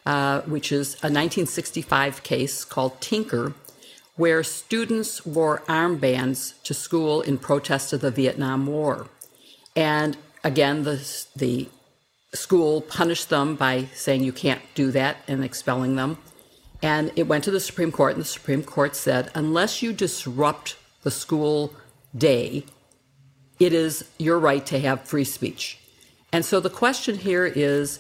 [0.06, 3.54] uh, which is a 1965 case called Tinker,
[4.16, 9.08] where students wore armbands to school in protest of the Vietnam War.
[9.76, 11.70] And again, the, the
[12.34, 16.18] school punished them by saying you can't do that and expelling them.
[16.82, 20.78] And it went to the Supreme Court, and the Supreme Court said unless you disrupt
[21.04, 21.74] the school
[22.18, 22.66] day,
[23.62, 25.78] it is your right to have free speech.
[26.34, 28.00] And so the question here is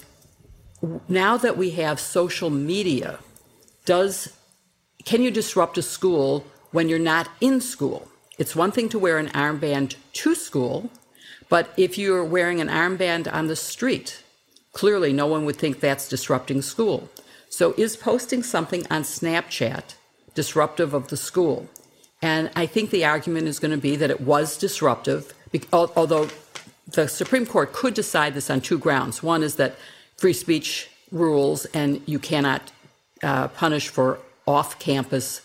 [1.07, 3.19] now that we have social media,
[3.85, 4.33] does
[5.05, 8.07] can you disrupt a school when you're not in school?
[8.39, 10.89] It's one thing to wear an armband to school,
[11.47, 14.23] but if you're wearing an armband on the street,
[14.73, 17.07] clearly no one would think that's disrupting school.
[17.49, 19.93] So is posting something on Snapchat
[20.33, 21.67] disruptive of the school?
[22.19, 25.33] And I think the argument is going to be that it was disruptive,
[25.71, 26.29] although
[26.87, 29.23] the Supreme Court could decide this on two grounds.
[29.23, 29.75] One is that
[30.17, 32.71] free speech rules and you cannot
[33.23, 35.41] uh, punish for off campus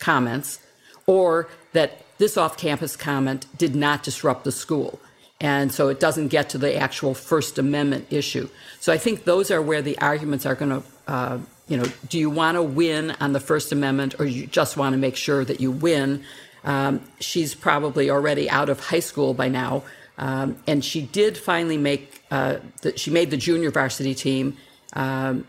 [0.00, 0.58] comments,
[1.06, 4.98] or that this off campus comment did not disrupt the school.
[5.40, 8.48] And so it doesn't get to the actual First Amendment issue.
[8.80, 12.18] So I think those are where the arguments are going to, uh, you know, do
[12.18, 15.44] you want to win on the First Amendment or you just want to make sure
[15.44, 16.24] that you win?
[16.64, 19.82] Um, she's probably already out of high school by now.
[20.18, 24.56] Um, and she did finally make, uh, the, she made the junior varsity team.
[24.92, 25.46] Um,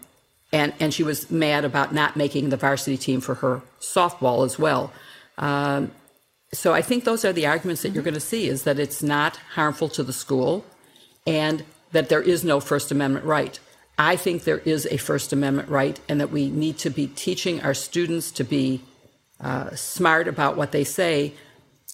[0.53, 4.57] and, and she was mad about not making the varsity team for her softball as
[4.57, 4.91] well.
[5.37, 5.91] Um,
[6.53, 9.01] so I think those are the arguments that you're going to see is that it's
[9.01, 10.65] not harmful to the school
[11.25, 13.59] and that there is no First Amendment right.
[13.97, 17.61] I think there is a First Amendment right and that we need to be teaching
[17.61, 18.81] our students to be
[19.41, 21.33] uh, smart about what they say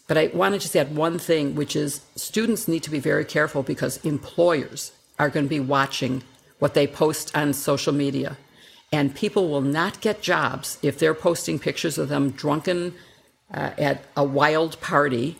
[0.08, 3.26] but I want to just add one thing, which is students need to be very
[3.26, 6.24] careful because employers are going to be watching
[6.60, 8.38] what they post on social media.
[8.92, 12.94] And people will not get jobs if they're posting pictures of them drunken
[13.54, 15.38] uh, at a wild party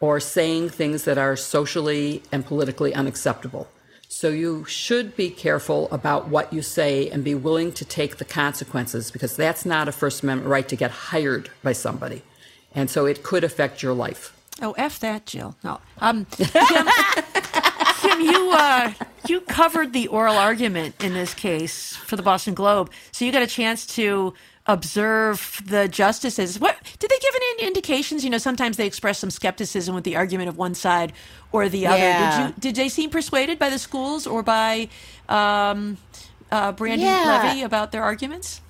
[0.00, 3.68] or saying things that are socially and politically unacceptable.
[4.20, 8.26] So you should be careful about what you say and be willing to take the
[8.26, 12.20] consequences because that's not a First Amendment right to get hired by somebody.
[12.74, 14.36] And so it could affect your life.
[14.60, 15.56] Oh, f that, Jill.
[15.64, 16.86] No, um, Kim,
[18.02, 18.92] Kim, you uh,
[19.26, 23.40] you covered the oral argument in this case for the Boston Globe, so you got
[23.40, 24.34] a chance to
[24.66, 26.58] observe the justices.
[26.60, 28.24] What did they give any indications?
[28.24, 31.12] You know, sometimes they express some skepticism with the argument of one side
[31.52, 31.98] or the other.
[31.98, 32.36] Yeah.
[32.38, 34.88] Did you did they seem persuaded by the schools or by
[35.28, 35.96] um,
[36.50, 37.42] uh, Brandi Yeah.
[37.44, 38.60] Levy about their arguments?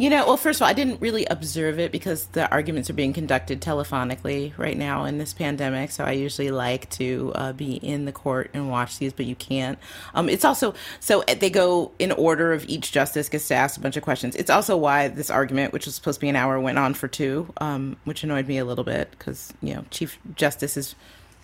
[0.00, 2.94] You know, well, first of all, I didn't really observe it because the arguments are
[2.94, 5.90] being conducted telephonically right now in this pandemic.
[5.90, 9.34] So I usually like to uh, be in the court and watch these, but you
[9.34, 9.78] can't.
[10.14, 13.80] Um, it's also so they go in order of each justice gets to ask a
[13.80, 14.36] bunch of questions.
[14.36, 17.06] It's also why this argument, which was supposed to be an hour, went on for
[17.06, 20.94] two, um, which annoyed me a little bit because you know Chief Justice is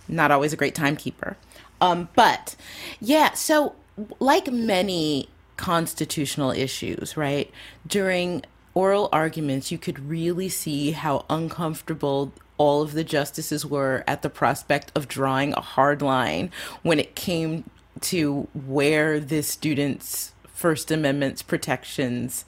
[0.09, 1.37] not always a great timekeeper.
[1.83, 2.57] Um, but
[3.01, 3.75] yeah, so
[4.19, 7.51] like many constitutional issues, right?
[7.87, 14.23] During oral arguments, you could really see how uncomfortable all of the justices were at
[14.23, 16.51] the prospect of drawing a hard line
[16.83, 17.69] when it came
[18.01, 22.45] to where the students' First Amendment's protections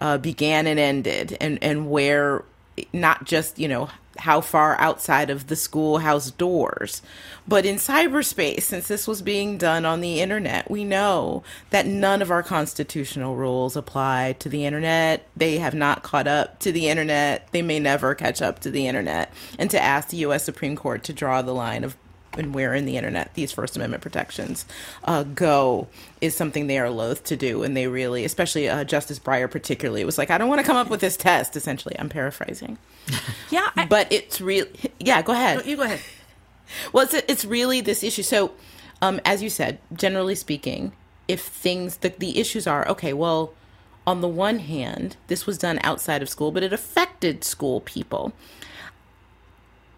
[0.00, 2.44] uh, began and ended, and and where
[2.92, 7.02] not just you know how far outside of the schoolhouse doors,
[7.46, 8.62] but in cyberspace.
[8.62, 13.36] Since this was being done on the internet, we know that none of our constitutional
[13.36, 15.26] rules apply to the internet.
[15.36, 17.48] They have not caught up to the internet.
[17.52, 19.32] They may never catch up to the internet.
[19.58, 20.44] And to ask the U.S.
[20.44, 21.96] Supreme Court to draw the line of
[22.36, 24.64] and where in the internet these First Amendment protections
[25.04, 25.88] uh, go
[26.20, 27.62] is something they are loath to do.
[27.62, 30.76] And they really, especially uh, Justice Breyer, particularly, was like, I don't want to come
[30.76, 31.96] up with this test, essentially.
[31.98, 32.78] I'm paraphrasing.
[33.50, 34.64] Yeah, I, But it's real.
[34.98, 35.66] Yeah, go ahead.
[35.66, 36.00] you go ahead.
[36.92, 38.22] Well, it's, it's really this issue.
[38.22, 38.52] So,
[39.02, 40.92] um, as you said, generally speaking,
[41.28, 43.52] if things, the, the issues are, okay, well,
[44.06, 48.32] on the one hand, this was done outside of school, but it affected school people.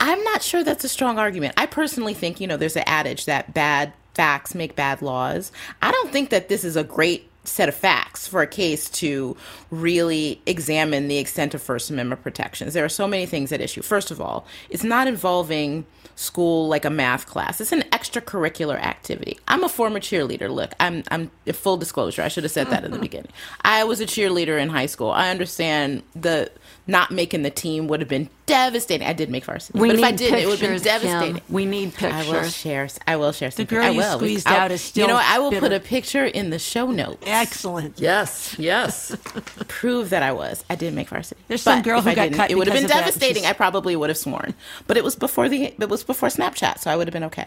[0.05, 1.55] I'm not sure that's a strong argument.
[1.57, 5.51] I personally think, you know, there's an adage that bad facts make bad laws.
[5.81, 9.35] I don't think that this is a great set of facts for a case to
[9.71, 12.75] really examine the extent of First Amendment protections.
[12.75, 13.81] There are so many things at issue.
[13.81, 15.87] First of all, it's not involving
[16.17, 17.59] school like a math class.
[17.59, 19.39] It's an extracurricular activity.
[19.49, 20.51] I'm a former cheerleader.
[20.51, 22.21] Look, I'm I'm full disclosure.
[22.21, 23.33] I should have said that in the beginning.
[23.63, 25.11] I was a cheerleader in high school.
[25.11, 26.51] I understand the
[26.87, 29.07] not making the team would have been devastating.
[29.07, 31.01] I did make varsity, We but need if I didn't, it would have been pictures,
[31.01, 31.01] Kim.
[31.11, 31.41] devastating.
[31.49, 32.13] We need pictures.
[32.13, 32.89] I will share.
[33.07, 33.51] I will share.
[33.51, 34.19] Some girl I you will.
[34.19, 35.21] Squeezed I'll- out is still You know.
[35.23, 37.23] I will put a picture in the show notes.
[37.27, 37.99] Excellent.
[37.99, 39.17] Yes, yes.
[39.69, 40.63] Prove that I was.
[40.69, 41.41] I did make varsity.
[41.49, 43.19] There's some girl who I got cut It would have been because of that.
[43.21, 43.47] devastating.
[43.47, 44.53] I probably would have sworn,
[44.87, 45.65] but it was before the.
[45.79, 47.47] It was before Snapchat, so I would have been okay.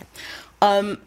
[0.61, 0.97] Um.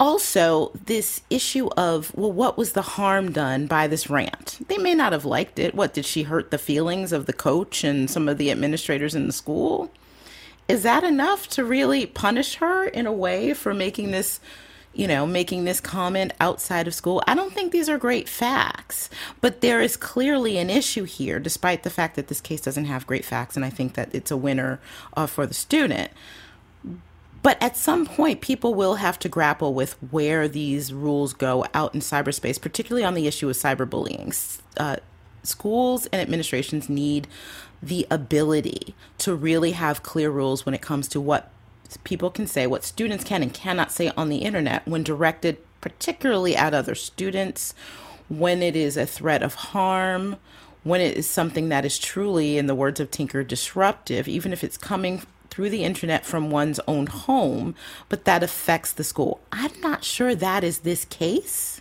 [0.00, 4.58] Also, this issue of well, what was the harm done by this rant?
[4.66, 5.74] They may not have liked it.
[5.74, 9.26] What did she hurt the feelings of the coach and some of the administrators in
[9.26, 9.90] the school?
[10.70, 14.38] is that enough to really punish her in a way for making this
[14.94, 19.10] you know making this comment outside of school i don't think these are great facts
[19.40, 23.06] but there is clearly an issue here despite the fact that this case doesn't have
[23.06, 24.78] great facts and i think that it's a winner
[25.16, 26.12] uh, for the student
[27.42, 31.94] but at some point, people will have to grapple with where these rules go out
[31.94, 34.60] in cyberspace, particularly on the issue of cyberbullying.
[34.76, 34.96] Uh,
[35.42, 37.26] schools and administrations need
[37.82, 41.50] the ability to really have clear rules when it comes to what
[42.04, 46.54] people can say, what students can and cannot say on the internet when directed particularly
[46.54, 47.74] at other students,
[48.28, 50.36] when it is a threat of harm,
[50.82, 54.62] when it is something that is truly, in the words of Tinker, disruptive, even if
[54.62, 57.74] it's coming through the internet from one's own home,
[58.08, 59.40] but that affects the school.
[59.52, 61.80] I'm not sure that is this case.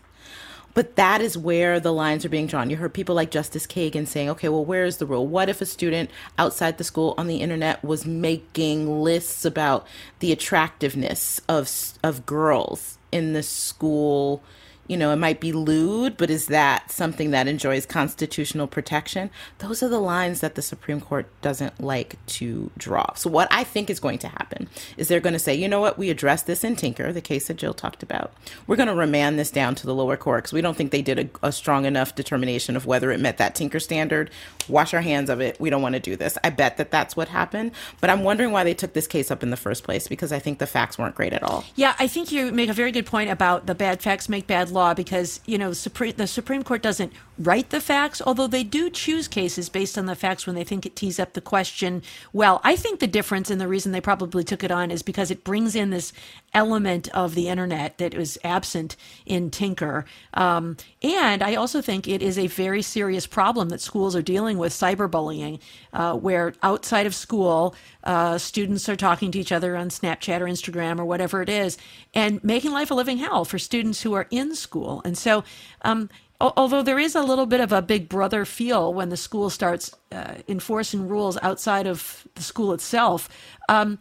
[0.75, 2.69] But that is where the lines are being drawn.
[2.69, 5.27] You heard people like Justice Kagan saying, okay, well, where is the rule?
[5.27, 9.85] What if a student outside the school on the internet was making lists about
[10.19, 11.69] the attractiveness of,
[12.03, 14.43] of girls in the school?
[14.89, 19.29] You know, it might be lewd, but is that something that enjoys constitutional protection?
[19.59, 23.13] Those are the lines that the Supreme Court doesn't like to draw.
[23.13, 25.79] So, what I think is going to happen is they're going to say, you know
[25.79, 28.33] what, we addressed this in Tinker, the case that Jill talked about.
[28.65, 31.03] We're going to remand this down to the lower court because we don't think they
[31.03, 34.31] did a, a strong enough determination of whether it met that Tinker standard.
[34.67, 35.59] Wash our hands of it.
[35.59, 36.35] We don't want to do this.
[36.43, 37.73] I bet that that's what happened.
[38.01, 40.39] But I'm wondering why they took this case up in the first place because I
[40.39, 41.63] think the facts weren't great at all.
[41.75, 44.71] Yeah, I think you make a very good point about the bad facts make bad
[44.71, 44.78] laws.
[44.79, 48.89] Law because you know Supreme, the Supreme Court doesn't write the facts, although they do
[48.89, 52.03] choose cases based on the facts when they think it tees up the question.
[52.33, 55.31] Well, I think the difference and the reason they probably took it on is because
[55.31, 56.11] it brings in this
[56.53, 62.21] element of the internet that was absent in Tinker, um, and I also think it
[62.21, 65.59] is a very serious problem that schools are dealing with cyberbullying,
[65.93, 67.73] uh, where outside of school
[68.03, 71.77] uh, students are talking to each other on Snapchat or Instagram or whatever it is,
[72.13, 75.01] and making life a living hell for students who are in school.
[75.05, 75.43] And so,
[75.83, 76.09] um,
[76.41, 79.93] although there is a little bit of a big brother feel when the school starts
[80.11, 83.27] uh, enforcing rules outside of the school itself,
[83.67, 83.99] um,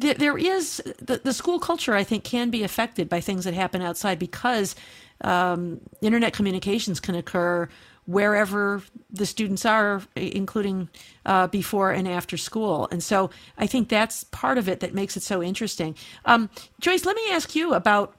[0.00, 3.54] th- there is the, the school culture, I think, can be affected by things that
[3.54, 4.76] happen outside because
[5.22, 7.68] um, internet communications can occur
[8.04, 10.88] wherever the students are, including
[11.26, 12.88] uh, before and after school.
[12.90, 13.28] And so
[13.58, 15.94] I think that's part of it that makes it so interesting.
[16.24, 16.48] Um,
[16.80, 18.16] Joyce, let me ask you about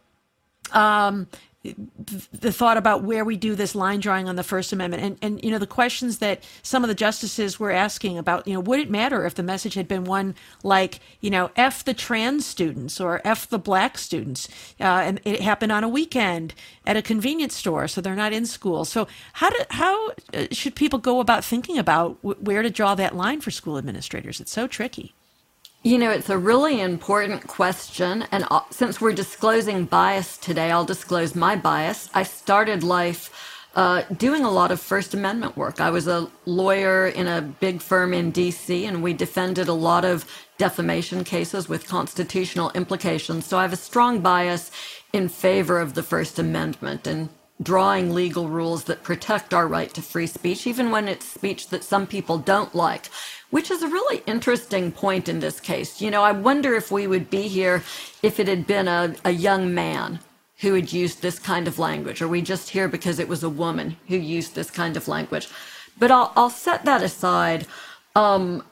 [0.72, 1.28] um,
[1.62, 5.44] the thought about where we do this line drawing on the First Amendment, and and
[5.44, 8.80] you know the questions that some of the justices were asking about, you know, would
[8.80, 13.02] it matter if the message had been one like, you know, f the trans students
[13.02, 14.48] or f the black students,
[14.80, 16.54] uh, and it happened on a weekend
[16.86, 18.86] at a convenience store, so they're not in school.
[18.86, 23.18] So how do how uh, should people go about thinking about where to draw that
[23.18, 24.40] line for school administrators?
[24.40, 25.14] It's so tricky.
[25.84, 28.26] You know, it's a really important question.
[28.34, 32.10] And uh, since we're disclosing bias today, I'll disclose my bias.
[32.14, 33.32] I started life
[33.76, 35.80] uh, doing a lot of First Amendment work.
[35.80, 40.04] I was a lawyer in a big firm in DC, and we defended a lot
[40.04, 40.26] of
[40.58, 43.46] defamation cases with constitutional implications.
[43.46, 44.72] So I have a strong bias
[45.14, 47.30] in favor of the First Amendment and
[47.64, 51.84] drawing legal rules that protect our right to free speech, even when it's speech that
[51.86, 53.10] some people don't like
[53.50, 56.02] which is a really interesting point in this case.
[56.02, 57.84] You know, I wonder if we would be here
[58.22, 60.20] if it had been a, a young man
[60.60, 62.22] who had used this kind of language.
[62.22, 65.48] Are we just here because it was a woman who used this kind of language?
[65.98, 67.66] But I'll, I'll set that aside.
[68.16, 68.64] Um,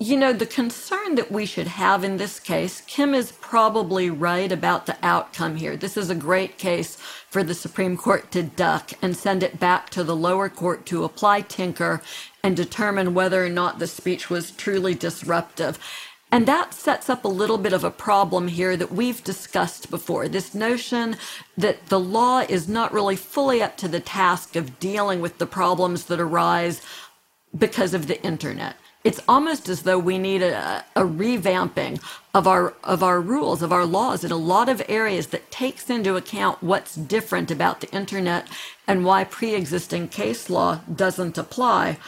[0.00, 4.52] you know, the concern that we should have in this case, Kim is probably right
[4.52, 5.76] about the outcome here.
[5.76, 6.96] This is a great case
[7.28, 11.02] for the Supreme Court to duck and send it back to the lower court to
[11.02, 12.00] apply Tinker
[12.44, 15.80] and determine whether or not the speech was truly disruptive.
[16.30, 20.28] And that sets up a little bit of a problem here that we've discussed before.
[20.28, 21.16] This notion
[21.56, 25.46] that the law is not really fully up to the task of dealing with the
[25.46, 26.82] problems that arise
[27.56, 32.02] because of the internet it's almost as though we need a, a, revamping
[32.34, 35.88] of our of our rules of our laws in a lot of areas that takes
[35.88, 38.48] into account what's different about the internet
[38.86, 41.98] and why pre-existing case law doesn't apply.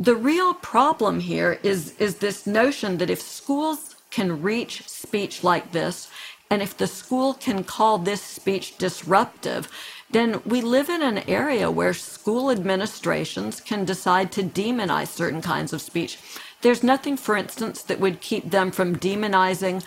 [0.00, 5.72] The real problem here is is this notion that if schools can reach speech like
[5.72, 6.08] this
[6.50, 9.70] and if the school can call this speech disruptive
[10.14, 15.72] then we live in an area where school administrations can decide to demonize certain kinds
[15.72, 16.18] of speech.
[16.62, 19.84] There's nothing, for instance, that would keep them from demonizing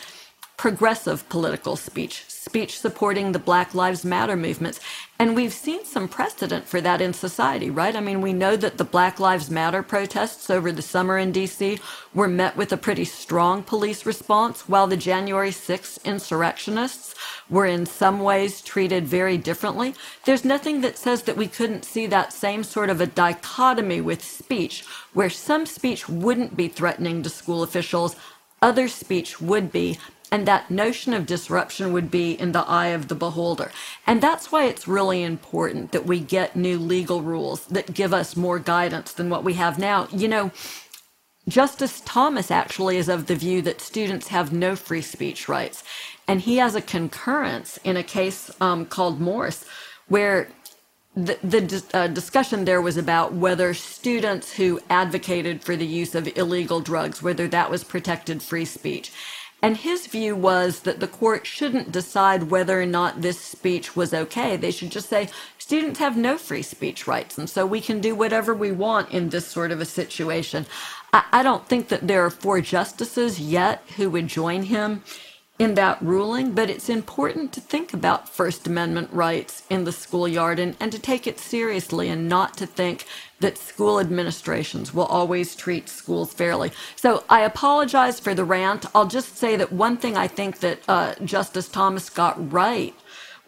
[0.57, 4.81] progressive political speech, speech supporting the Black Lives Matter movements.
[5.19, 7.95] And we've seen some precedent for that in society, right?
[7.95, 11.79] I mean, we know that the Black Lives Matter protests over the summer in DC
[12.13, 17.15] were met with a pretty strong police response, while the January 6th insurrectionists
[17.49, 19.95] were in some ways treated very differently.
[20.25, 24.23] There's nothing that says that we couldn't see that same sort of a dichotomy with
[24.23, 28.15] speech, where some speech wouldn't be threatening to school officials,
[28.61, 29.97] other speech would be,
[30.31, 33.71] and that notion of disruption would be in the eye of the beholder.
[34.05, 38.35] And that's why it's really important that we get new legal rules that give us
[38.35, 40.07] more guidance than what we have now.
[40.11, 40.51] You know,
[41.47, 45.83] Justice Thomas actually is of the view that students have no free speech rights.
[46.27, 49.65] And he has a concurrence in a case um, called Morse,
[50.09, 50.49] where
[51.15, 56.27] the, the uh, discussion there was about whether students who advocated for the use of
[56.37, 59.11] illegal drugs, whether that was protected free speech.
[59.61, 64.13] And his view was that the court shouldn't decide whether or not this speech was
[64.13, 64.57] okay.
[64.57, 68.15] They should just say students have no free speech rights, and so we can do
[68.15, 70.65] whatever we want in this sort of a situation.
[71.13, 75.03] I, I don't think that there are four justices yet who would join him
[75.59, 80.59] in that ruling, but it's important to think about First Amendment rights in the schoolyard
[80.59, 83.05] and, and to take it seriously and not to think
[83.39, 86.71] that school administrations will always treat schools fairly.
[86.95, 88.85] So I apologize for the rant.
[88.93, 92.93] I'll just say that one thing I think that uh, Justice Thomas got right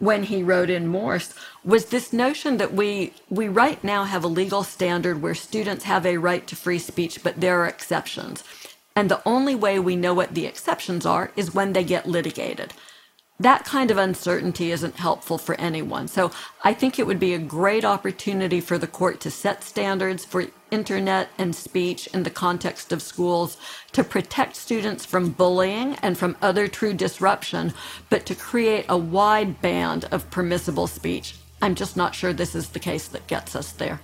[0.00, 1.34] when he wrote in Morse
[1.64, 6.06] was this notion that we we right now have a legal standard where students have
[6.06, 8.42] a right to free speech, but there are exceptions.
[8.96, 12.74] And the only way we know what the exceptions are is when they get litigated.
[13.40, 16.06] that kind of uncertainty isn't helpful for anyone.
[16.06, 16.30] So
[16.62, 20.48] I think it would be a great opportunity for the court to set standards for
[20.70, 23.56] internet and speech in the context of schools
[23.92, 27.72] to protect students from bullying and from other true disruption,
[28.10, 31.36] but to create a wide band of permissible speech.
[31.62, 34.00] I'm just not sure this is the case that gets us there.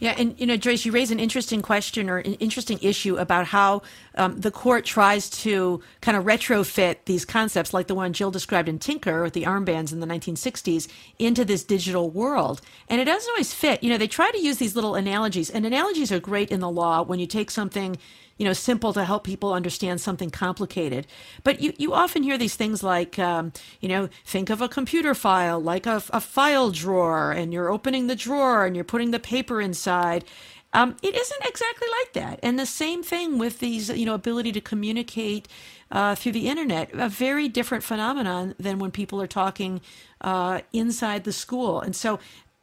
[0.00, 3.46] Yeah, and you know, Joyce, you raise an interesting question or an interesting issue about
[3.46, 3.82] how
[4.14, 8.66] um, the court tries to kind of retrofit these concepts, like the one Jill described
[8.66, 10.88] in Tinker with the armbands in the 1960s,
[11.18, 12.62] into this digital world.
[12.88, 13.82] And it doesn't always fit.
[13.82, 16.70] You know, they try to use these little analogies, and analogies are great in the
[16.70, 17.98] law when you take something
[18.40, 21.06] you know, simple to help people understand something complicated.
[21.44, 25.14] But you, you often hear these things like, um, you know, think of a computer
[25.14, 29.20] file like a, a file drawer, and you're opening the drawer and you're putting the
[29.20, 30.24] paper inside.
[30.72, 32.40] Um, it isn't exactly like that.
[32.42, 35.46] And the same thing with these, you know, ability to communicate
[35.90, 39.82] uh, through the internet, a very different phenomenon than when people are talking
[40.22, 41.82] uh, inside the school.
[41.82, 42.18] And so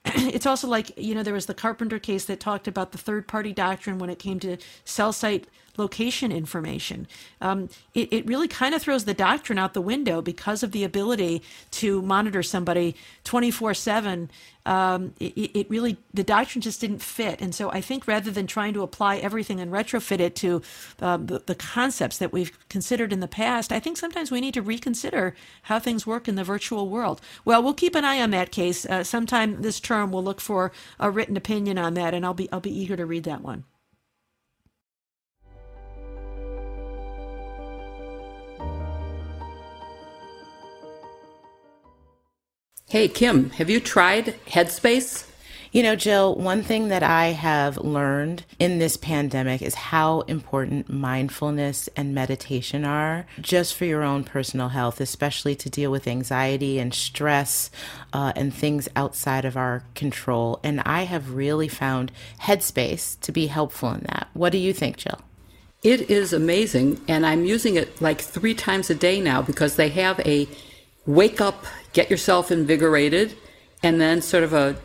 [0.16, 3.28] it's also like you know there was the carpenter case that talked about the third
[3.28, 5.48] party doctrine when it came to cell site
[5.78, 7.08] location information.
[7.40, 10.84] Um, it, it really kind of throws the doctrine out the window because of the
[10.84, 14.30] ability to monitor somebody 24 7
[14.68, 17.42] um, it, it, really the doctrine just didn't fit.
[17.42, 20.62] And so i think rather than trying to apply everything and retrofit it to
[21.00, 24.54] um, the, the, concepts that we've considered in the past i think sometimes we need
[24.54, 27.22] to reconsider how things work in the virtual world.
[27.46, 28.86] Well we'll keep an eye on that case.
[28.86, 32.52] Uh, sometime this term we'll look for a written opinion on that and i'll be
[32.52, 33.64] i'll be eager to read that one
[42.90, 45.30] Hey, Kim, have you tried Headspace?
[45.74, 50.88] You know, Jill, one thing that I have learned in this pandemic is how important
[50.88, 56.80] mindfulness and meditation are just for your own personal health, especially to deal with anxiety
[56.80, 57.70] and stress
[58.14, 60.62] uh, and things outside of our control.
[60.64, 62.14] And I have really found
[62.44, 64.30] Headspace to be helpful in that.
[64.34, 65.20] What do you think, Jill?
[65.84, 69.90] It is amazing, and I'm using it like three times a day now because they
[69.90, 70.48] have a
[71.08, 73.36] wake up, get yourself invigorated,
[73.82, 74.76] and then sort of a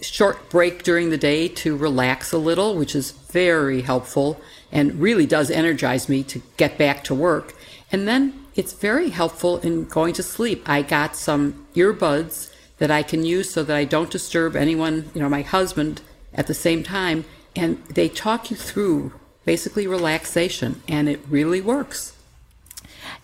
[0.00, 4.40] short break during the day to relax a little, which is very helpful
[4.70, 7.54] and really does energize me to get back to work.
[7.90, 10.68] And then it's very helpful in going to sleep.
[10.68, 15.22] I got some earbuds that I can use so that I don't disturb anyone, you
[15.22, 16.02] know, my husband
[16.34, 17.24] at the same time.
[17.54, 19.12] And they talk you through
[19.44, 22.15] basically relaxation, and it really works.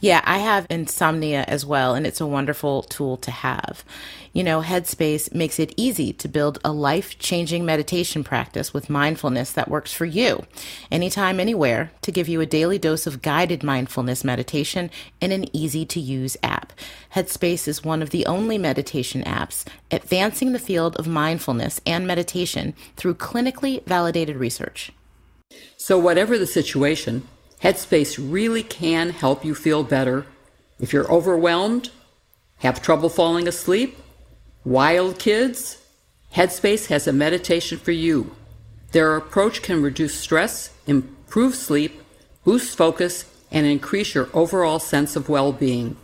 [0.03, 3.85] Yeah, I have insomnia as well, and it's a wonderful tool to have.
[4.33, 9.53] You know, Headspace makes it easy to build a life changing meditation practice with mindfulness
[9.53, 10.45] that works for you,
[10.91, 14.91] anytime, anywhere, to give you a daily dose of guided mindfulness meditation
[15.21, 16.73] in an easy to use app.
[17.15, 22.75] Headspace is one of the only meditation apps advancing the field of mindfulness and meditation
[22.97, 24.91] through clinically validated research.
[25.77, 27.29] So, whatever the situation,
[27.63, 30.27] Headspace really can help you feel better.
[30.81, 31.91] If you're overwhelmed,
[32.59, 33.99] have trouble falling asleep,
[34.65, 35.79] wild kids,
[36.35, 38.35] Headspace has a meditation for you.
[38.93, 42.01] Their approach can reduce stress, improve sleep,
[42.45, 45.97] boost focus, and increase your overall sense of well being.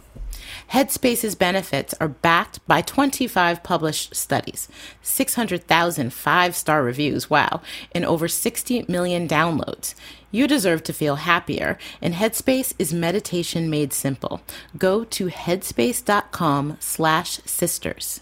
[0.72, 4.68] Headspace's benefits are backed by 25 published studies,
[5.02, 9.94] 600,000 five star reviews, wow, and over 60 million downloads.
[10.30, 14.42] You deserve to feel happier, and Headspace is meditation made simple.
[14.76, 18.20] Go to headspace.com slash sisters.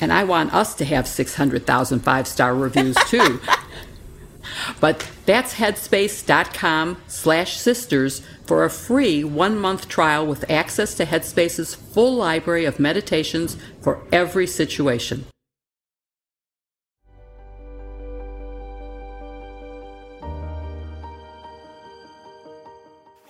[0.00, 3.40] And I want us to have 600,000 five star reviews too.
[4.80, 11.74] but that's headspace.com slash sisters for a free one month trial with access to Headspace's
[11.74, 15.26] full library of meditations for every situation.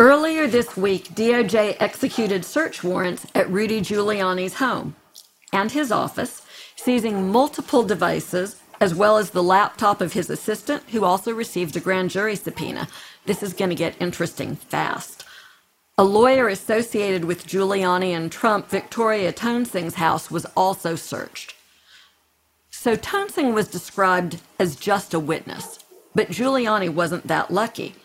[0.01, 4.95] Earlier this week, DOJ executed search warrants at Rudy Giuliani's home
[5.53, 6.43] and his office,
[6.77, 11.81] seizing multiple devices as well as the laptop of his assistant, who also received a
[11.81, 12.87] grand jury subpoena.
[13.27, 15.25] This is going to get interesting fast.
[15.99, 21.57] A lawyer associated with Giuliani and Trump, Victoria Toensing's house, was also searched.
[22.71, 25.81] So Toensing was described as just a witness,
[26.15, 27.97] but Giuliani wasn't that lucky.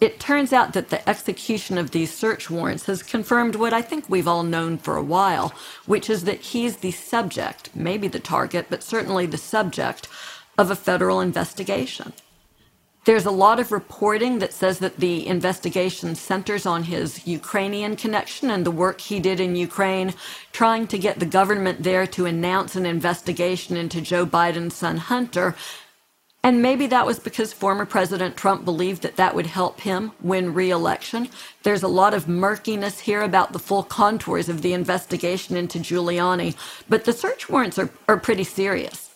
[0.00, 4.08] It turns out that the execution of these search warrants has confirmed what I think
[4.08, 5.52] we've all known for a while,
[5.84, 10.08] which is that he's the subject, maybe the target, but certainly the subject
[10.56, 12.14] of a federal investigation.
[13.04, 18.50] There's a lot of reporting that says that the investigation centers on his Ukrainian connection
[18.50, 20.14] and the work he did in Ukraine,
[20.52, 25.56] trying to get the government there to announce an investigation into Joe Biden's son Hunter.
[26.42, 30.54] And maybe that was because former President Trump believed that that would help him win
[30.54, 31.28] re-election.
[31.62, 36.56] There's a lot of murkiness here about the full contours of the investigation into Giuliani,
[36.88, 39.10] but the search warrants are, are pretty serious.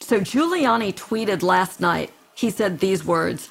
[0.00, 3.48] So Giuliani tweeted last night he said these words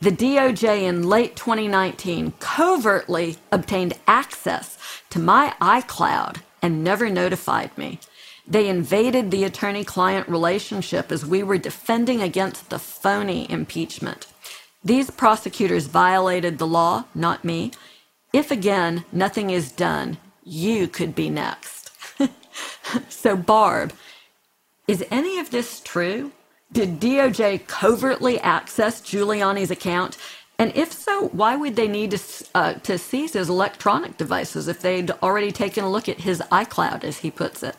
[0.00, 4.78] The DOJ in late 2019 covertly obtained access
[5.10, 7.98] to my iCloud and never notified me.
[8.50, 14.26] They invaded the attorney client relationship as we were defending against the phony impeachment.
[14.82, 17.72] These prosecutors violated the law, not me.
[18.32, 21.90] If again nothing is done, you could be next.
[23.10, 23.92] so, Barb,
[24.86, 26.32] is any of this true?
[26.72, 30.16] Did DOJ covertly access Giuliani's account?
[30.58, 32.20] And if so, why would they need to,
[32.54, 37.04] uh, to seize his electronic devices if they'd already taken a look at his iCloud,
[37.04, 37.76] as he puts it?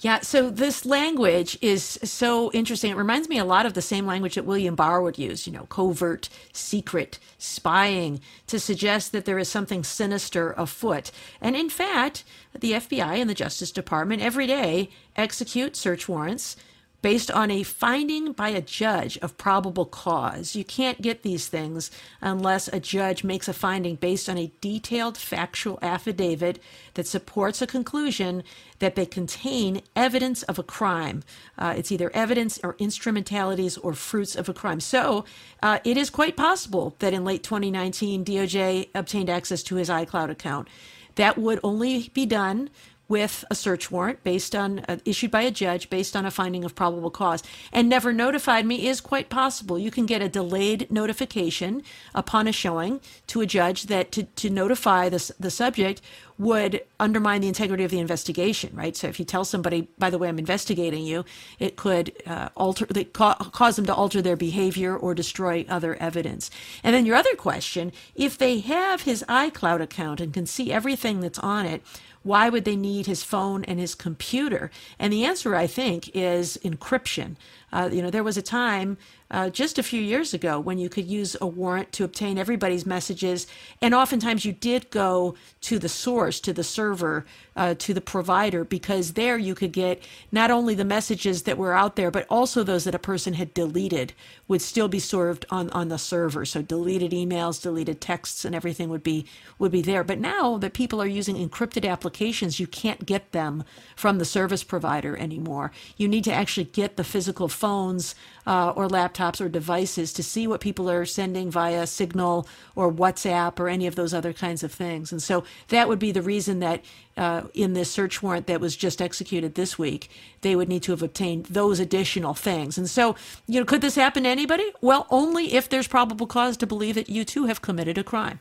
[0.00, 2.92] Yeah, so this language is so interesting.
[2.92, 5.52] It reminds me a lot of the same language that William Barr would use, you
[5.52, 11.10] know, covert, secret, spying, to suggest that there is something sinister afoot.
[11.40, 12.22] And in fact,
[12.56, 16.56] the FBI and the Justice Department every day execute search warrants
[17.00, 20.56] based on a finding by a judge of probable cause.
[20.56, 21.90] You can't get these things
[22.20, 26.60] unless a judge makes a finding based on a detailed factual affidavit
[26.94, 28.42] that supports a conclusion
[28.80, 31.22] that they contain evidence of a crime.
[31.56, 34.80] Uh, it's either evidence or instrumentalities or fruits of a crime.
[34.80, 35.24] So
[35.62, 40.30] uh, it is quite possible that in late 2019, DOJ obtained access to his iCloud
[40.30, 40.68] account.
[41.14, 42.70] That would only be done
[43.08, 46.64] with a search warrant based on uh, issued by a judge based on a finding
[46.64, 47.42] of probable cause.
[47.72, 49.78] And never notified me is quite possible.
[49.78, 51.82] You can get a delayed notification
[52.14, 56.02] upon a showing to a judge that to, to notify the, the subject
[56.38, 58.96] would undermine the integrity of the investigation right?
[58.96, 61.24] So if you tell somebody by the way i'm investigating you
[61.58, 66.50] it could uh, alter cause them to alter their behavior or destroy other evidence.
[66.84, 71.20] And then your other question if they have his icloud account and can see everything
[71.20, 71.82] that's on it
[72.22, 74.70] why would they need his phone and his computer?
[74.98, 77.36] And the answer, I think, is encryption.
[77.72, 78.96] Uh, you know, there was a time
[79.30, 82.86] uh, just a few years ago when you could use a warrant to obtain everybody's
[82.86, 83.46] messages.
[83.82, 87.26] And oftentimes you did go to the source, to the server,
[87.58, 91.74] uh, to the provider, because there you could get not only the messages that were
[91.74, 94.12] out there, but also those that a person had deleted
[94.46, 96.44] would still be served on, on the server.
[96.44, 99.26] So deleted emails, deleted texts, and everything would be
[99.58, 100.04] would be there.
[100.04, 103.64] But now that people are using encrypted applications, you can't get them
[103.96, 105.72] from the service provider anymore.
[105.96, 108.14] You need to actually get the physical phones
[108.46, 112.46] uh, or laptops or devices to see what people are sending via Signal
[112.76, 115.12] or WhatsApp or any of those other kinds of things.
[115.12, 116.82] And so that would be the reason that
[117.18, 120.08] uh, in this search warrant that was just executed this week,
[120.40, 122.78] they would need to have obtained those additional things.
[122.78, 123.16] And so,
[123.46, 124.72] you know, could this happen to anybody?
[124.80, 128.40] Well, only if there's probable cause to believe that you too have committed a crime.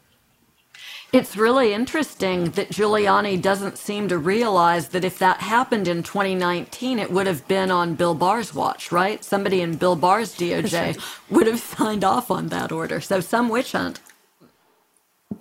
[1.13, 6.99] It's really interesting that Giuliani doesn't seem to realize that if that happened in 2019,
[6.99, 9.23] it would have been on Bill Barr's watch, right?
[9.23, 12.99] Somebody in Bill Barr's DOJ would have signed off on that order.
[12.99, 14.01] So some witch hunt.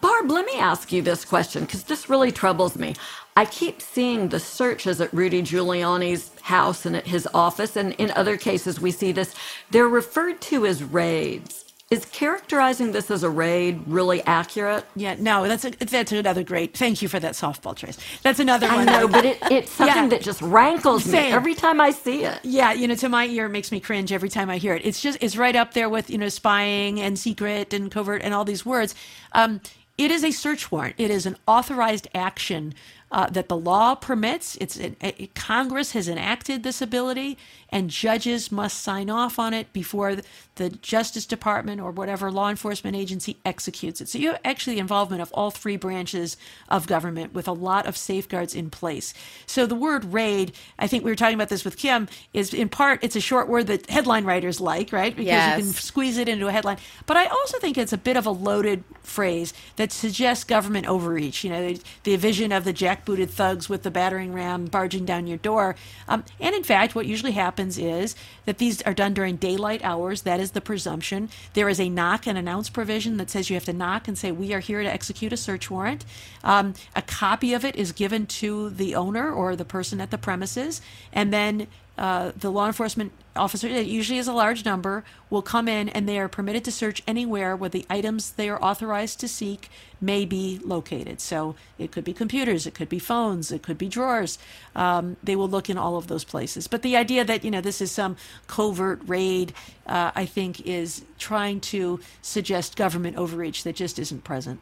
[0.00, 2.94] Barb, let me ask you this question because this really troubles me.
[3.36, 8.10] I keep seeing the searches at Rudy Giuliani's house and at his office, and in
[8.12, 9.34] other cases we see this.
[9.70, 11.64] They're referred to as raids.
[11.88, 14.84] Is characterizing this as a raid really accurate?
[14.96, 16.76] Yeah, no, that's a, that's another great.
[16.76, 17.96] Thank you for that softball, Trace.
[18.22, 18.88] That's another one.
[18.88, 20.08] I know, but it, it's something yeah.
[20.08, 21.26] that just rankles Same.
[21.26, 22.40] me every time I see it.
[22.42, 24.84] Yeah, you know, to my ear, it makes me cringe every time I hear it.
[24.84, 28.34] It's just it's right up there with you know spying and secret and covert and
[28.34, 28.96] all these words.
[29.30, 29.60] Um,
[29.96, 30.96] it is a search warrant.
[30.98, 32.74] It is an authorized action
[33.12, 34.56] uh, that the law permits.
[34.60, 37.38] It's it, Congress has enacted this ability,
[37.76, 40.16] and judges must sign off on it before
[40.54, 44.08] the, Justice Department or whatever law enforcement agency executes it.
[44.08, 46.38] So you have actually the involvement of all three branches
[46.70, 49.12] of government with a lot of safeguards in place.
[49.44, 52.70] So the word raid, I think we were talking about this with Kim, is in
[52.70, 55.14] part it's a short word that headline writers like, right?
[55.14, 55.58] Because yes.
[55.58, 56.78] you can squeeze it into a headline.
[57.04, 61.44] But I also think it's a bit of a loaded phrase that suggests government overreach.
[61.44, 65.26] You know, the, the vision of the jackbooted thugs with the battering ram barging down
[65.26, 65.76] your door.
[66.08, 68.14] Um, and in fact, what usually happens is
[68.44, 70.22] that these are done during daylight hours.
[70.22, 71.28] That is the presumption.
[71.54, 74.30] There is a knock and announce provision that says you have to knock and say,
[74.30, 76.04] We are here to execute a search warrant.
[76.44, 80.18] Um, a copy of it is given to the owner or the person at the
[80.18, 80.80] premises.
[81.12, 81.66] And then
[81.98, 86.08] uh, the law enforcement officer, it usually is a large number, will come in and
[86.08, 89.70] they are permitted to search anywhere where the items they are authorized to seek
[90.00, 91.20] may be located.
[91.20, 94.38] So it could be computers, it could be phones, it could be drawers.
[94.74, 96.66] Um, they will look in all of those places.
[96.66, 98.16] But the idea that you know this is some
[98.46, 99.52] covert raid,
[99.86, 104.60] uh, I think, is trying to suggest government overreach that just isn't present.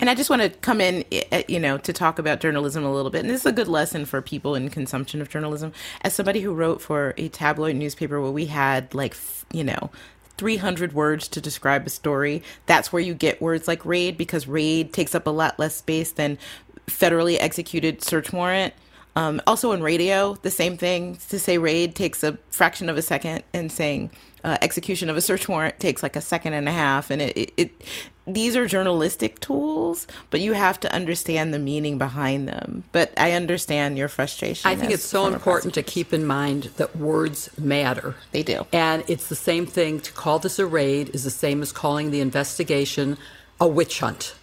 [0.00, 2.92] And I just want to come in, eh, you know, to talk about journalism a
[2.92, 3.20] little bit.
[3.20, 5.72] And this is a good lesson for people in consumption of journalism.
[6.02, 9.16] As somebody who wrote for a tabloid newspaper where we had like,
[9.52, 9.90] you know,
[10.36, 14.92] 300 words to describe a story, that's where you get words like raid because raid
[14.92, 16.38] takes up a lot less space than
[16.86, 18.74] federally executed search warrant.
[19.16, 21.16] Um, also in radio, the same thing.
[21.30, 24.12] To say raid takes a fraction of a second, and saying
[24.44, 27.10] uh, execution of a search warrant takes like a second and a half.
[27.10, 27.82] And it, it, it
[28.28, 32.84] these are journalistic tools, but you have to understand the meaning behind them.
[32.92, 34.70] But I understand your frustration.
[34.70, 38.14] I think it's so important to keep in mind that words matter.
[38.32, 38.66] They do.
[38.72, 42.10] And it's the same thing to call this a raid is the same as calling
[42.10, 43.16] the investigation
[43.60, 44.34] a witch hunt.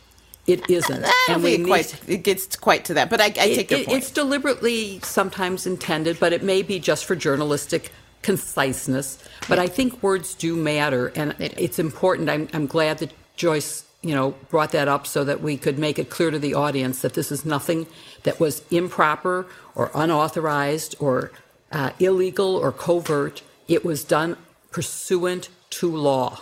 [0.48, 1.06] It isn't.
[1.28, 3.78] Ah, and we need, quite, it gets quite to that, but I, I take it,
[3.78, 3.98] your point.
[3.98, 9.18] It's deliberately sometimes intended, but it may be just for journalistic conciseness.
[9.48, 12.30] But I think words do matter, and it's important.
[12.30, 16.00] I'm, I'm glad that Joyce, you know, brought that up so that we could make
[16.00, 17.88] it clear to the audience that this is nothing
[18.24, 21.32] that was improper or unauthorized or
[21.72, 23.42] uh, illegal or covert.
[23.68, 24.38] It was done
[24.72, 26.42] pursuant to law.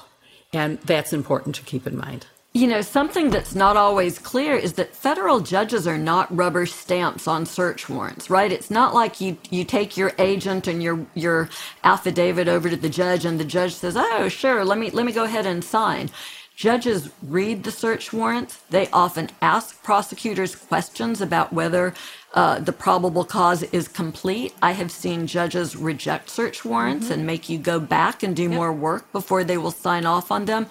[0.54, 2.28] And that's important to keep in mind.
[2.54, 7.28] You know, something that's not always clear is that federal judges are not rubber stamps
[7.28, 8.52] on search warrants, right?
[8.52, 11.50] It's not like you, you take your agent and your your
[11.84, 15.12] affidavit over to the judge and the judge says, "Oh, sure, let me let me
[15.12, 16.12] go ahead and sign."
[16.56, 18.58] Judges read the search warrants.
[18.70, 21.94] They often ask prosecutors questions about whether
[22.36, 24.54] uh, the probable cause is complete.
[24.62, 27.14] I have seen judges reject search warrants mm-hmm.
[27.14, 28.52] and make you go back and do yep.
[28.52, 30.68] more work before they will sign off on them.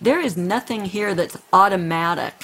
[0.00, 2.34] There is nothing here that's automatic.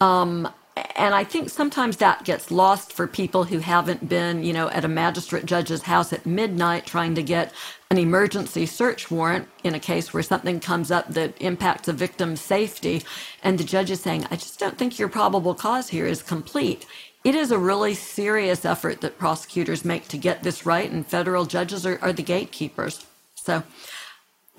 [0.00, 4.68] Um, and I think sometimes that gets lost for people who haven't been, you know,
[4.68, 7.52] at a magistrate judge's house at midnight trying to get
[7.90, 12.42] an emergency search warrant in a case where something comes up that impacts a victim's
[12.42, 13.02] safety.
[13.42, 16.84] And the judge is saying, I just don't think your probable cause here is complete.
[17.24, 21.46] It is a really serious effort that prosecutors make to get this right, and federal
[21.46, 23.04] judges are, are the gatekeepers.
[23.34, 23.62] So,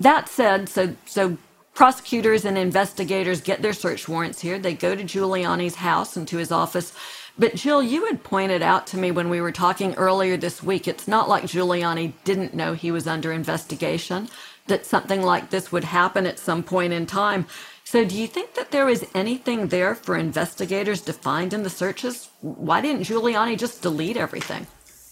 [0.00, 1.38] that said, so, so
[1.78, 4.58] prosecutors and investigators get their search warrants here.
[4.58, 6.92] They go to Giuliani's house and to his office
[7.38, 10.88] but Jill, you had pointed out to me when we were talking earlier this week,
[10.88, 14.28] it's not like Giuliani didn't know he was under investigation,
[14.66, 17.46] that something like this would happen at some point in time.
[17.84, 21.70] So do you think that there is anything there for investigators to find in the
[21.70, 22.28] searches?
[22.40, 24.66] Why didn't Giuliani just delete everything?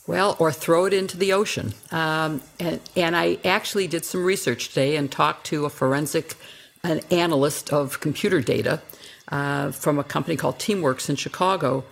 [0.08, 1.74] Well, or throw it into the ocean.
[1.90, 6.34] Um, and, and I actually did some research today and talked to a forensic
[6.91, 8.80] an analyst of computer data
[9.28, 11.84] uh, from a company called Teamworks in Chicago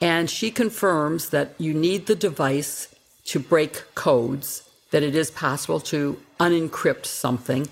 [0.00, 2.88] and she confirms that you need the device
[3.26, 7.68] to break codes, that it is possible to unencrypt something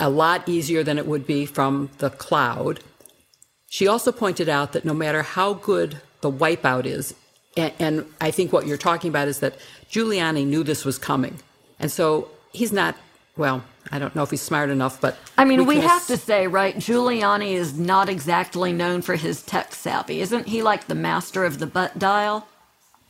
[0.00, 2.80] a lot easier than it would be from the cloud.
[3.68, 7.14] She also pointed out that no matter how good the wipeout is,
[7.56, 9.58] and, and I think what you're talking about is that
[9.90, 11.38] Giuliani knew this was coming.
[11.78, 12.96] And so he's not
[13.36, 16.16] well, I don't know if he's smart enough, but I mean, we, we have to
[16.16, 16.76] say, right?
[16.76, 20.62] Giuliani is not exactly known for his tech savvy, isn't he?
[20.62, 22.46] Like the master of the butt dial.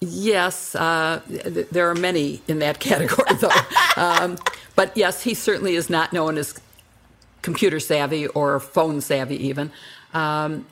[0.00, 3.50] Yes, uh, th- there are many in that category, though.
[3.96, 4.38] um,
[4.76, 6.54] but yes, he certainly is not known as
[7.42, 9.72] computer savvy or phone savvy, even.
[10.14, 10.66] Um,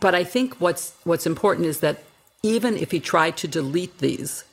[0.00, 2.02] but I think what's what's important is that
[2.42, 4.44] even if he tried to delete these,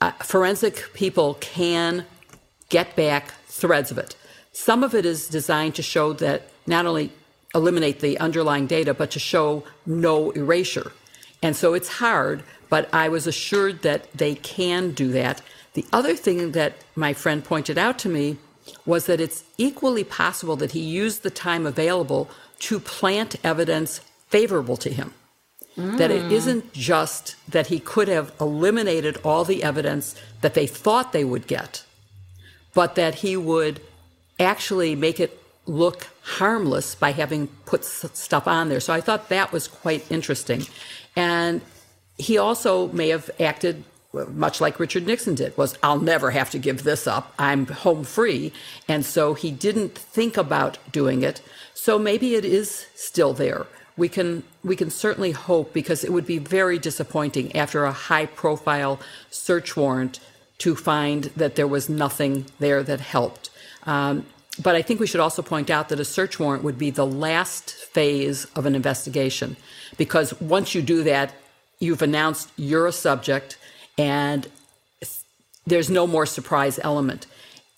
[0.00, 2.06] uh, forensic people can
[2.70, 4.16] get back threads of it.
[4.52, 7.12] Some of it is designed to show that not only
[7.54, 10.92] eliminate the underlying data, but to show no erasure.
[11.42, 15.42] And so it's hard, but I was assured that they can do that.
[15.74, 18.38] The other thing that my friend pointed out to me
[18.86, 24.76] was that it's equally possible that he used the time available to plant evidence favorable
[24.78, 25.14] to him.
[25.76, 25.98] Mm.
[25.98, 31.12] That it isn't just that he could have eliminated all the evidence that they thought
[31.12, 31.84] they would get,
[32.74, 33.80] but that he would
[34.38, 38.80] actually make it look harmless by having put stuff on there.
[38.80, 40.66] So I thought that was quite interesting.
[41.16, 41.60] And
[42.18, 46.50] he also may have acted uh, much like Richard Nixon did was I'll never have
[46.50, 47.32] to give this up.
[47.38, 48.52] I'm home free.
[48.88, 51.40] And so he didn't think about doing it.
[51.74, 53.66] So maybe it is still there.
[53.96, 58.26] We can we can certainly hope because it would be very disappointing after a high
[58.26, 58.98] profile
[59.30, 60.20] search warrant
[60.60, 63.50] to find that there was nothing there that helped.
[63.84, 64.26] Um,
[64.62, 67.06] but I think we should also point out that a search warrant would be the
[67.06, 69.56] last phase of an investigation
[69.96, 71.32] because once you do that,
[71.78, 73.58] you've announced you're a subject
[73.98, 74.48] and
[75.66, 77.26] there's no more surprise element.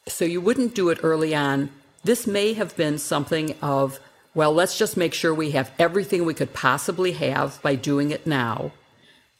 [0.08, 1.70] So you wouldn't do it early on.
[2.04, 4.00] This may have been something of,
[4.34, 8.26] well, let's just make sure we have everything we could possibly have by doing it
[8.26, 8.72] now.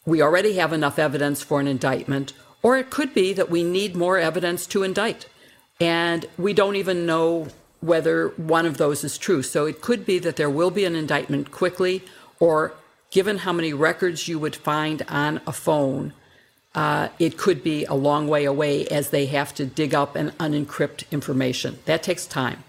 [0.04, 2.32] We already have enough evidence for an indictment,
[2.62, 5.26] or it could be that we need more evidence to indict.
[5.80, 7.48] And we don't even know
[7.80, 9.42] whether one of those is true.
[9.42, 12.04] So it could be that there will be an indictment quickly,
[12.38, 12.72] or
[13.10, 16.12] given how many records you would find on a phone,
[16.74, 20.30] uh, it could be a long way away as they have to dig up and
[20.38, 21.78] unencrypt information.
[21.84, 22.64] That takes time.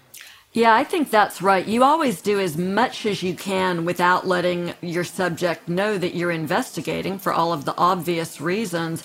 [0.52, 1.66] Yeah, I think that's right.
[1.66, 6.30] You always do as much as you can without letting your subject know that you're
[6.30, 9.02] investigating for all of the obvious reasons.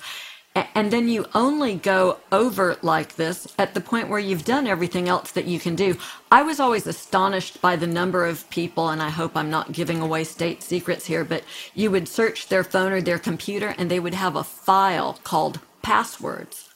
[0.76, 5.10] And then you only go over like this at the point where you've done everything
[5.10, 5.98] else that you can do.
[6.32, 10.02] I was always astonished by the number of people, and I hope I'm not giving
[10.02, 11.44] away state secrets here, but
[11.76, 15.60] you would search their phone or their computer and they would have a file called
[15.82, 16.69] passwords.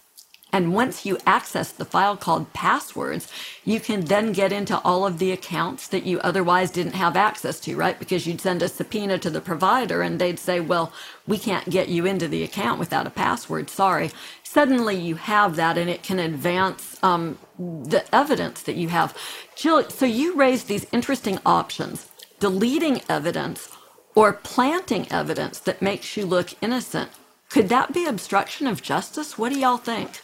[0.53, 3.27] And once you access the file called passwords,
[3.65, 7.59] you can then get into all of the accounts that you otherwise didn't have access
[7.61, 7.99] to, right?
[7.99, 10.93] Because you'd send a subpoena to the provider and they'd say, well,
[11.27, 13.69] we can't get you into the account without a password.
[13.69, 14.11] Sorry.
[14.43, 19.17] Suddenly you have that and it can advance um, the evidence that you have.
[19.55, 23.69] Jill, so you raised these interesting options deleting evidence
[24.15, 27.09] or planting evidence that makes you look innocent.
[27.49, 29.37] Could that be obstruction of justice?
[29.37, 30.21] What do y'all think?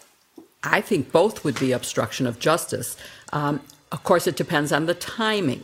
[0.64, 2.98] I think both would be obstruction of justice.
[3.32, 5.64] Um, of course, it depends on the timing.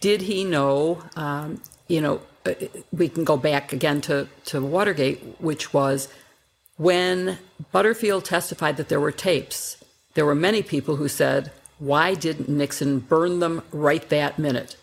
[0.00, 1.02] Did he know?
[1.16, 2.54] Um, you know, uh,
[2.92, 6.08] we can go back again to, to Watergate, which was
[6.76, 7.38] when
[7.72, 9.82] Butterfield testified that there were tapes.
[10.14, 14.76] There were many people who said, "Why didn't Nixon burn them right that minute?"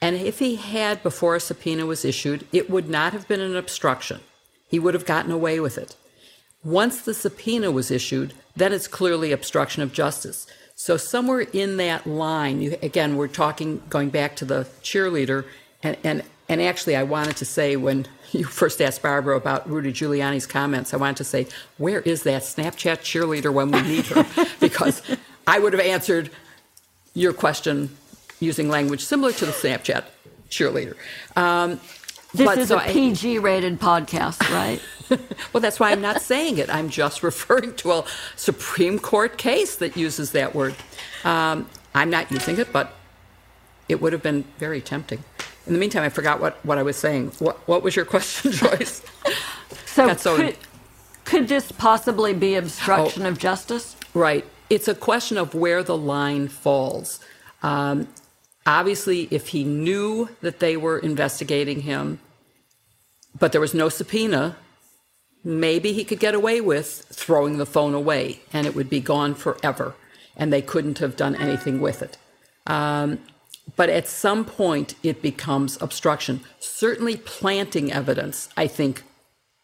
[0.00, 3.56] And if he had before a subpoena was issued, it would not have been an
[3.56, 4.20] obstruction.
[4.68, 5.96] He would have gotten away with it.
[6.64, 10.46] Once the subpoena was issued, then it's clearly obstruction of justice.
[10.74, 15.44] So somewhere in that line, you, again, we're talking going back to the cheerleader,
[15.82, 19.92] and, and and actually, I wanted to say when you first asked Barbara about Rudy
[19.92, 21.46] Giuliani's comments, I wanted to say,
[21.76, 24.26] where is that Snapchat cheerleader when we need her?
[24.60, 25.02] because
[25.46, 26.30] I would have answered
[27.14, 27.96] your question
[28.40, 30.04] using language similar to the Snapchat
[30.48, 30.94] cheerleader.
[31.36, 31.80] Um,
[32.34, 34.80] this is so a PG rated podcast, right?
[35.52, 36.72] well, that's why I'm not saying it.
[36.72, 38.04] I'm just referring to a
[38.36, 40.74] Supreme Court case that uses that word.
[41.24, 42.94] Um, I'm not using it, but
[43.88, 45.24] it would have been very tempting.
[45.66, 47.32] In the meantime, I forgot what, what I was saying.
[47.38, 49.02] What, what was your question, Joyce?
[49.86, 50.56] so, so could,
[51.24, 53.96] could this possibly be obstruction oh, of justice?
[54.14, 54.44] Right.
[54.70, 57.20] It's a question of where the line falls.
[57.62, 58.08] Um,
[58.68, 62.20] obviously, if he knew that they were investigating him,
[63.38, 64.56] but there was no subpoena,
[65.42, 69.34] maybe he could get away with throwing the phone away and it would be gone
[69.34, 69.94] forever
[70.36, 72.18] and they couldn't have done anything with it.
[72.66, 73.18] Um,
[73.76, 76.40] but at some point, it becomes obstruction.
[76.58, 79.02] Certainly, planting evidence, I think,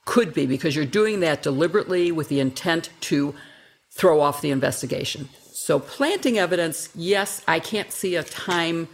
[0.05, 3.35] could be because you're doing that deliberately with the intent to
[3.91, 5.29] throw off the investigation.
[5.53, 8.89] So, planting evidence, yes, I can't see a time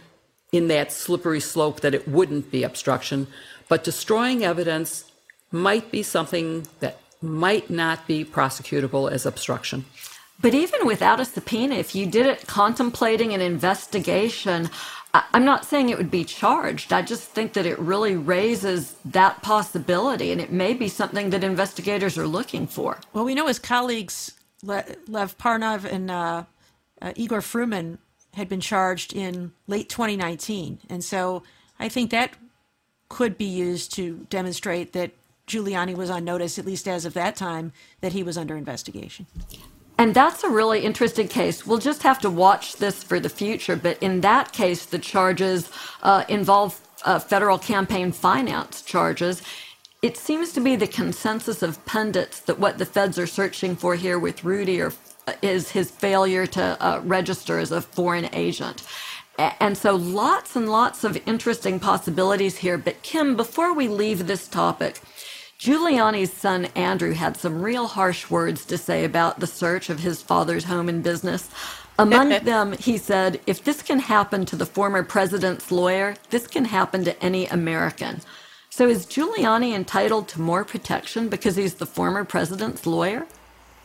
[0.51, 3.27] in that slippery slope that it wouldn't be obstruction,
[3.69, 5.05] but destroying evidence,
[5.51, 9.85] might be something that might not be prosecutable as obstruction.
[10.41, 14.69] But even without a subpoena, if you did it contemplating an investigation,
[15.13, 16.93] I'm not saying it would be charged.
[16.93, 21.43] I just think that it really raises that possibility, and it may be something that
[21.43, 22.97] investigators are looking for.
[23.13, 24.33] Well, we know his colleagues,
[24.63, 26.43] Lev Parnas and uh,
[27.01, 27.97] uh, Igor Fruman,
[28.33, 30.79] had been charged in late 2019.
[30.89, 31.43] And so
[31.79, 32.33] I think that
[33.09, 35.11] could be used to demonstrate that
[35.47, 39.25] Giuliani was on notice, at least as of that time, that he was under investigation.
[39.97, 41.67] And that's a really interesting case.
[41.67, 43.75] We'll just have to watch this for the future.
[43.75, 45.69] But in that case, the charges
[46.01, 49.41] uh, involve uh, federal campaign finance charges.
[50.01, 53.95] It seems to be the consensus of pundits that what the feds are searching for
[53.95, 54.93] here with Rudy are,
[55.41, 58.83] is his failure to uh, register as a foreign agent.
[59.37, 62.77] And so lots and lots of interesting possibilities here.
[62.77, 65.01] But Kim, before we leave this topic,
[65.59, 70.21] Giuliani's son Andrew had some real harsh words to say about the search of his
[70.21, 71.49] father's home and business.
[71.99, 76.65] Among them, he said, if this can happen to the former president's lawyer, this can
[76.65, 78.21] happen to any American.
[78.69, 83.27] So is Giuliani entitled to more protection because he's the former president's lawyer?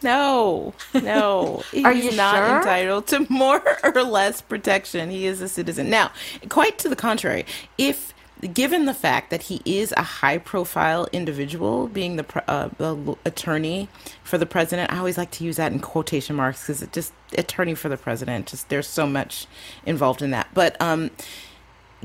[0.02, 1.62] No, no.
[1.84, 2.56] Are He's you not sure?
[2.58, 5.10] entitled to more or less protection.
[5.10, 5.90] He is a citizen.
[5.90, 6.10] Now,
[6.48, 7.44] quite to the contrary,
[7.78, 8.14] if
[8.52, 13.88] given the fact that he is a high profile individual, being the, uh, the attorney
[14.22, 17.12] for the president, I always like to use that in quotation marks because it just
[17.36, 19.46] attorney for the president, just there's so much
[19.86, 20.48] involved in that.
[20.52, 21.10] But um,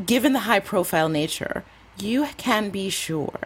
[0.05, 1.63] given the high profile nature,
[1.97, 3.39] you can be sure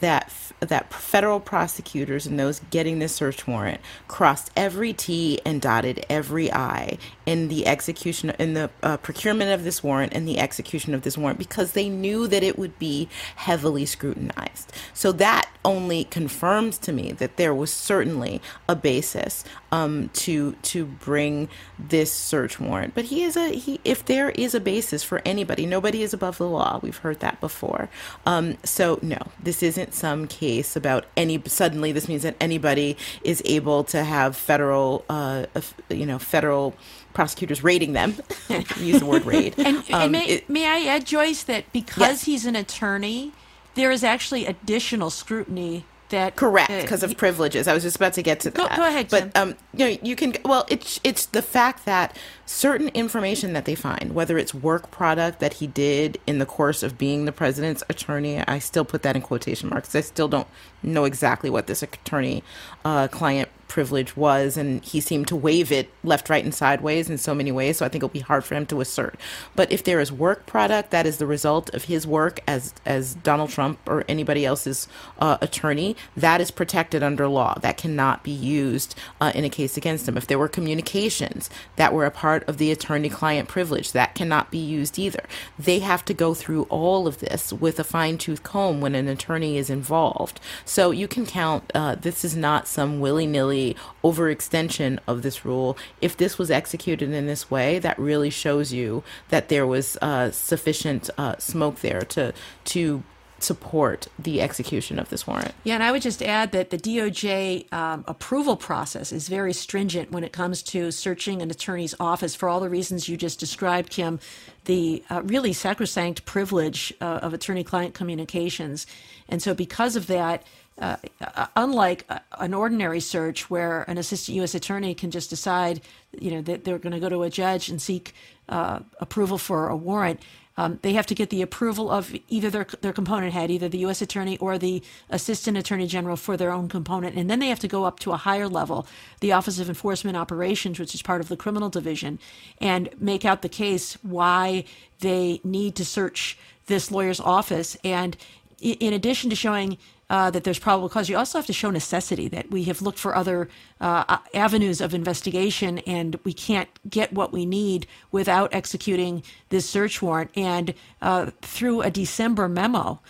[0.00, 6.04] that that federal prosecutors and those getting this search warrant crossed every T and dotted
[6.10, 10.94] every I in the execution in the uh, procurement of this warrant and the execution
[10.94, 14.72] of this warrant because they knew that it would be heavily scrutinized.
[14.92, 20.84] So that only confirms to me that there was certainly a basis um, to to
[20.86, 21.48] bring
[21.78, 22.94] this search warrant.
[22.94, 23.80] But he is a he.
[23.84, 26.80] If there is a basis for anybody, nobody is above the law.
[26.82, 27.88] We've heard that before.
[28.26, 31.42] Um, so no, this isn't some case about any.
[31.46, 35.46] Suddenly, this means that anybody is able to have federal, uh,
[35.88, 36.74] you know, federal
[37.12, 38.14] prosecutors raiding them.
[38.78, 39.54] Use the word raid.
[39.58, 42.24] And, Um, and may, it- may I add, Joyce, that because Yes.
[42.24, 43.32] he's an attorney,
[43.74, 47.66] there is actually additional scrutiny that Correct, uh, because of privileges.
[47.66, 48.76] I was just about to get to Go- that.
[48.76, 50.34] go ahead, But um, you know, you can.
[50.44, 55.40] Well, it's it's the fact that certain information that they find, whether it's work product
[55.40, 59.16] that he did in the course of being the president's attorney, I still put that
[59.16, 59.94] in quotation marks.
[59.94, 60.48] I still don't
[60.82, 62.42] know exactly what this attorney
[62.84, 67.16] uh, client privilege was, and he seemed to waive it left, right, and sideways in
[67.16, 67.78] so many ways.
[67.78, 69.14] So I think it'll be hard for him to assert.
[69.56, 73.14] But if there is work product that is the result of his work as as
[73.30, 77.54] Donald Trump or anybody else's uh, attorney, that is protected under law.
[77.60, 80.16] That cannot be used uh, in a case against him.
[80.16, 84.58] If there were communications that were a part of the attorney-client privilege, that cannot be
[84.58, 85.24] used either.
[85.58, 89.56] They have to go through all of this with a fine-tooth comb when an attorney
[89.56, 90.40] is involved.
[90.64, 91.62] So you can count.
[91.74, 93.59] Uh, this is not some willy-nilly
[94.02, 95.76] overextension of this rule.
[96.00, 100.30] If this was executed in this way, that really shows you that there was uh,
[100.30, 102.32] sufficient uh, smoke there to
[102.64, 103.02] to
[103.42, 105.52] support the execution of this warrant.
[105.64, 110.12] Yeah, and I would just add that the DOJ um, approval process is very stringent
[110.12, 113.90] when it comes to searching an attorney's office for all the reasons you just described,
[113.90, 114.20] Kim.
[114.66, 118.86] The uh, really sacrosanct privilege uh, of attorney client communications.
[119.28, 120.44] And so, because of that,
[120.80, 124.54] uh, uh, unlike uh, an ordinary search where an assistant U.S.
[124.54, 125.82] attorney can just decide,
[126.18, 128.14] you know, that they're going to go to a judge and seek
[128.48, 130.20] uh, approval for a warrant,
[130.56, 133.78] um, they have to get the approval of either their their component head, either the
[133.78, 134.02] U.S.
[134.02, 137.68] attorney or the assistant attorney general for their own component, and then they have to
[137.68, 138.86] go up to a higher level,
[139.20, 142.18] the Office of Enforcement Operations, which is part of the criminal division,
[142.60, 144.64] and make out the case why
[144.98, 147.76] they need to search this lawyer's office.
[147.82, 148.16] And
[148.60, 149.78] in addition to showing
[150.10, 152.98] uh, that there's probable cause, you also have to show necessity that we have looked
[152.98, 153.48] for other
[153.80, 160.02] uh, avenues of investigation and we can't get what we need without executing this search
[160.02, 160.30] warrant.
[160.34, 163.00] And uh, through a December memo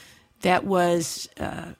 [0.42, 1.72] that was uh,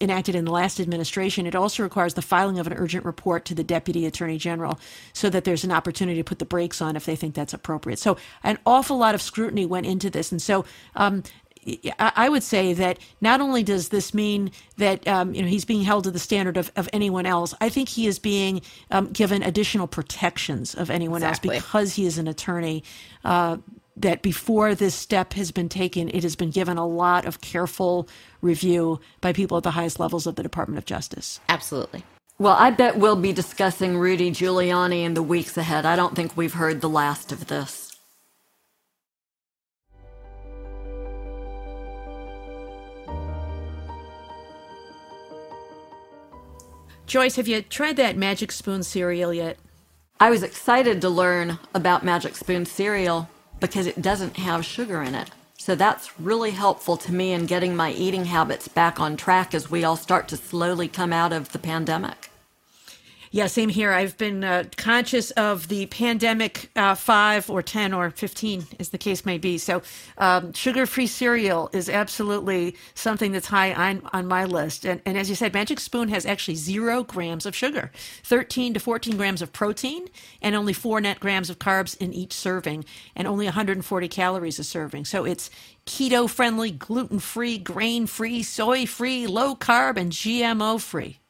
[0.00, 3.54] enacted in the last administration, it also requires the filing of an urgent report to
[3.54, 4.80] the deputy attorney general
[5.12, 7.98] so that there's an opportunity to put the brakes on if they think that's appropriate.
[7.98, 10.32] So, an awful lot of scrutiny went into this.
[10.32, 10.64] And so,
[10.96, 11.22] um,
[11.66, 15.64] I I would say that not only does this mean that um, you know he's
[15.64, 19.08] being held to the standard of, of anyone else, I think he is being um,
[19.12, 21.56] given additional protections of anyone Exactly.
[21.56, 22.82] else because he is an attorney.
[23.24, 23.58] Uh,
[23.94, 28.08] that before this step has been taken, it has been given a lot of careful
[28.40, 31.40] review by people at the highest levels of the Department of Justice.
[31.50, 32.02] Absolutely.
[32.38, 35.84] Well, I bet we'll be discussing Rudy Giuliani in the weeks ahead.
[35.84, 37.81] I don't think we've heard the last of this.
[47.12, 49.58] Joyce, have you tried that Magic Spoon cereal yet?
[50.18, 53.28] I was excited to learn about Magic Spoon cereal
[53.60, 55.30] because it doesn't have sugar in it.
[55.58, 59.70] So that's really helpful to me in getting my eating habits back on track as
[59.70, 62.30] we all start to slowly come out of the pandemic.
[63.34, 63.92] Yeah, same here.
[63.92, 68.98] I've been uh, conscious of the pandemic uh, five or 10 or 15, as the
[68.98, 69.56] case may be.
[69.56, 69.80] So,
[70.18, 74.84] um, sugar free cereal is absolutely something that's high on, on my list.
[74.84, 77.90] And, and as you said, Magic Spoon has actually zero grams of sugar,
[78.24, 80.08] 13 to 14 grams of protein,
[80.42, 82.84] and only four net grams of carbs in each serving,
[83.16, 85.06] and only 140 calories a serving.
[85.06, 85.48] So, it's
[85.86, 91.21] keto friendly, gluten free, grain free, soy free, low carb, and GMO free.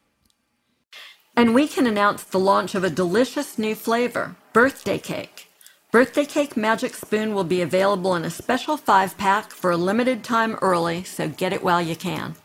[1.35, 5.49] And we can announce the launch of a delicious new flavor, birthday cake.
[5.91, 10.23] Birthday Cake Magic Spoon will be available in a special five pack for a limited
[10.23, 12.35] time early, so get it while you can.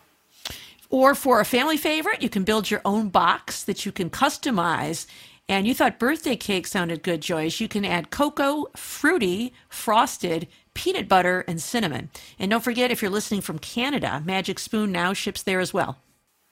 [0.91, 5.07] Or for a family favorite, you can build your own box that you can customize.
[5.49, 7.59] And you thought birthday cake sounded good, Joyce.
[7.59, 12.11] You can add cocoa, fruity, frosted, peanut butter, and cinnamon.
[12.39, 15.99] And don't forget, if you're listening from Canada, Magic Spoon now ships there as well.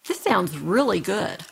[0.08, 1.44] This sounds really good.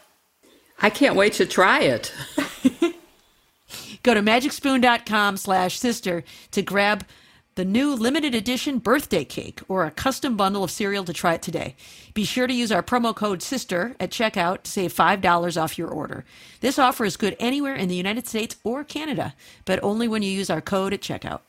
[0.81, 2.13] I can't wait to try it.
[4.03, 7.07] Go to magicspoon.com slash sister to grab
[7.55, 11.43] the new limited edition birthday cake or a custom bundle of cereal to try it
[11.43, 11.77] today.
[12.13, 15.89] Be sure to use our promo code SISTER at checkout to save $5 off your
[15.89, 16.25] order.
[16.61, 20.31] This offer is good anywhere in the United States or Canada, but only when you
[20.31, 21.41] use our code at checkout.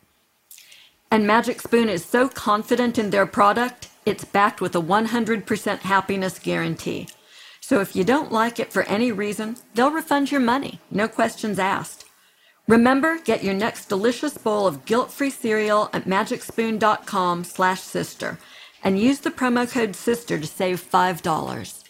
[1.10, 6.40] And Magic Spoon is so confident in their product, it's backed with a 100% happiness
[6.40, 7.08] guarantee.
[7.68, 11.58] So if you don't like it for any reason, they'll refund your money, no questions
[11.58, 12.06] asked.
[12.68, 18.38] Remember, get your next delicious bowl of guilt-free cereal at magicspoon.com slash sister
[18.84, 21.84] and use the promo code SISTER to save $5.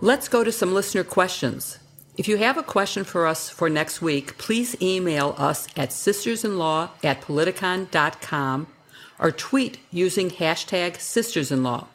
[0.00, 1.78] Let's go to some listener questions.
[2.16, 6.88] If you have a question for us for next week, please email us at sistersinlaw
[7.04, 8.66] at politicon.com
[9.18, 11.86] or tweet using hashtag sistersinlaw.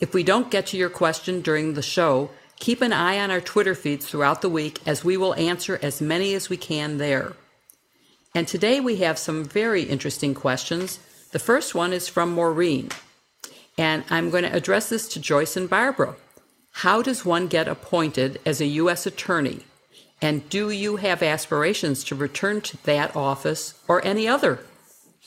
[0.00, 3.40] If we don't get to your question during the show, keep an eye on our
[3.40, 7.34] Twitter feeds throughout the week as we will answer as many as we can there.
[8.34, 10.98] And today we have some very interesting questions.
[11.30, 12.88] The first one is from Maureen,
[13.78, 16.16] and I'm going to address this to Joyce and Barbara.
[16.72, 19.06] How does one get appointed as a U.S.
[19.06, 19.60] attorney?
[20.20, 24.60] And do you have aspirations to return to that office or any other?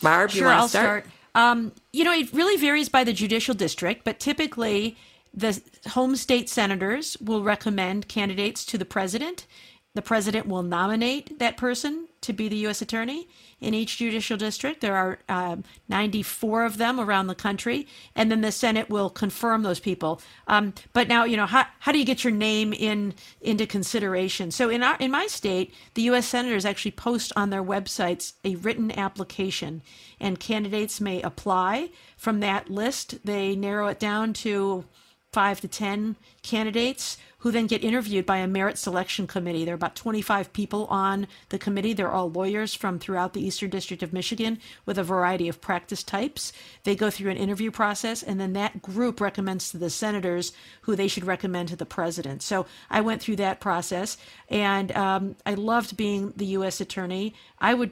[0.01, 1.03] Barb, sure, you want I'll to start?
[1.03, 1.15] start.
[1.35, 4.97] Um, you know, it really varies by the judicial district, but typically
[5.33, 9.45] the home state senators will recommend candidates to the president.
[9.93, 12.81] The president will nominate that person to be the U.S.
[12.81, 13.27] attorney
[13.61, 14.81] in each judicial district.
[14.81, 19.63] There are um, 94 of them around the country, and then the Senate will confirm
[19.63, 20.21] those people.
[20.47, 24.51] Um, but now, you know, how, how do you get your name in into consideration?
[24.51, 26.27] So in our in my state, the U.S.
[26.27, 29.81] senators actually post on their websites a written application,
[30.19, 33.23] and candidates may apply from that list.
[33.23, 34.85] They narrow it down to
[35.31, 39.63] five to 10 candidates who then get interviewed by a merit selection committee.
[39.63, 41.93] There are about 25 people on the committee.
[41.93, 46.01] They're all lawyers from throughout the Eastern District of Michigan with a variety of practice
[46.01, 46.51] types.
[46.85, 50.95] They go through an interview process, and then that group recommends to the senators who
[50.95, 52.41] they should recommend to the president.
[52.41, 54.17] So I went through that process,
[54.49, 56.81] and um, I loved being the U.S.
[56.81, 57.35] attorney.
[57.59, 57.91] I would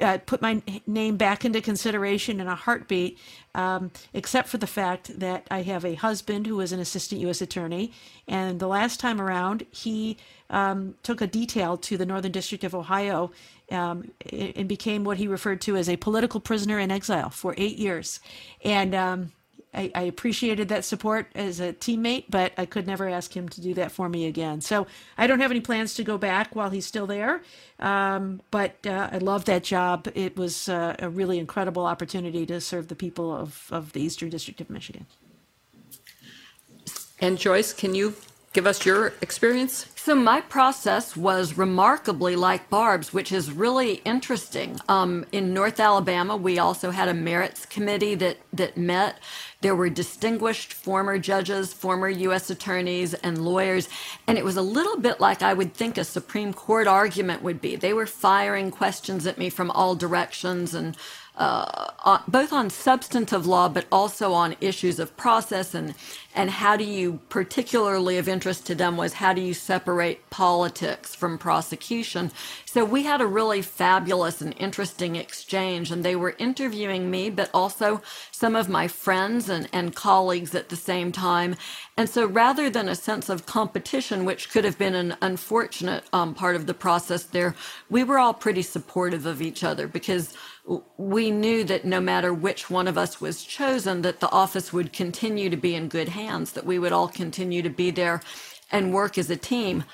[0.00, 3.18] uh, put my name back into consideration in a heartbeat,
[3.54, 7.40] um, except for the fact that I have a husband who is an assistant U.S.
[7.40, 7.92] attorney.
[8.26, 10.16] And the last time around, he
[10.50, 13.30] um, took a detail to the Northern District of Ohio
[13.70, 17.76] um, and became what he referred to as a political prisoner in exile for eight
[17.76, 18.20] years.
[18.64, 19.32] And um,
[19.74, 23.60] I, I, appreciated that support as a teammate, but I could never ask him to
[23.60, 24.60] do that for me again.
[24.60, 24.86] So
[25.18, 27.42] I don't have any plans to go back while he's still there.
[27.78, 30.08] Um, but uh, I love that job.
[30.14, 34.30] It was uh, a really incredible opportunity to serve the people of, of the Eastern
[34.30, 35.06] District of Michigan.
[37.20, 38.14] And Joyce, can you
[38.58, 39.86] give us your experience?
[39.94, 44.80] So my process was remarkably like Barb's, which is really interesting.
[44.88, 49.20] Um, in North Alabama, we also had a merits committee that that met.
[49.60, 52.50] There were distinguished former judges, former U.S.
[52.50, 53.88] attorneys, and lawyers,
[54.26, 57.60] and it was a little bit like I would think a Supreme Court argument would
[57.60, 57.76] be.
[57.76, 60.96] They were firing questions at me from all directions and
[61.38, 65.94] uh, both on substantive law, but also on issues of process and
[66.34, 71.12] and how do you, particularly of interest to them, was how do you separate politics
[71.12, 72.30] from prosecution?
[72.64, 77.50] So we had a really fabulous and interesting exchange, and they were interviewing me, but
[77.52, 81.56] also some of my friends and, and colleagues at the same time.
[81.96, 86.34] And so rather than a sense of competition, which could have been an unfortunate um,
[86.34, 87.56] part of the process there,
[87.90, 90.34] we were all pretty supportive of each other because
[90.98, 94.92] we knew that no matter which one of us was chosen, that the office would
[94.92, 98.20] continue to be in good hands, that we would all continue to be there
[98.70, 99.84] and work as a team.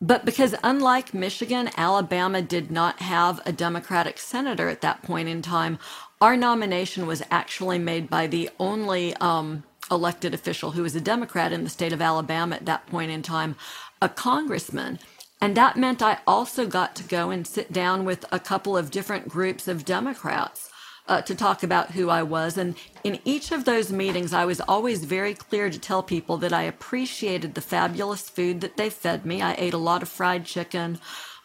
[0.00, 5.42] But because unlike Michigan, Alabama did not have a Democratic senator at that point in
[5.42, 5.78] time,
[6.20, 11.52] our nomination was actually made by the only um, elected official who was a Democrat
[11.52, 13.56] in the state of Alabama at that point in time,
[14.00, 15.00] a congressman.
[15.40, 18.90] And that meant I also got to go and sit down with a couple of
[18.90, 20.70] different groups of Democrats
[21.08, 22.58] uh, to talk about who I was.
[22.58, 26.52] And in each of those meetings, I was always very clear to tell people that
[26.52, 29.42] I appreciated the fabulous food that they fed me.
[29.42, 31.00] I ate a lot of fried chicken.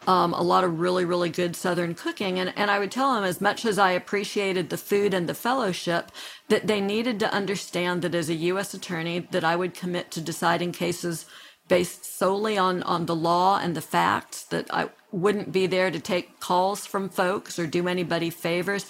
[0.07, 2.39] um, a lot of really, really good Southern cooking.
[2.39, 5.33] And, and I would tell them, as much as I appreciated the food and the
[5.35, 6.11] fellowship,
[6.49, 8.73] that they needed to understand that as a U.S.
[8.73, 11.25] attorney, that I would commit to deciding cases
[11.67, 15.99] based solely on, on the law and the facts, that I wouldn't be there to
[15.99, 18.85] take calls from folks or do anybody favors.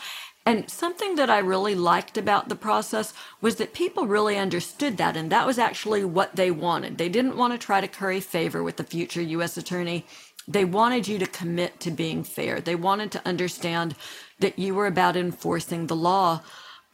[0.45, 5.15] And something that I really liked about the process was that people really understood that.
[5.15, 6.97] And that was actually what they wanted.
[6.97, 9.55] They didn't want to try to curry favor with the future U.S.
[9.55, 10.05] attorney
[10.47, 12.59] they wanted you to commit to being fair.
[12.59, 13.95] They wanted to understand
[14.39, 16.41] that you were about enforcing the law.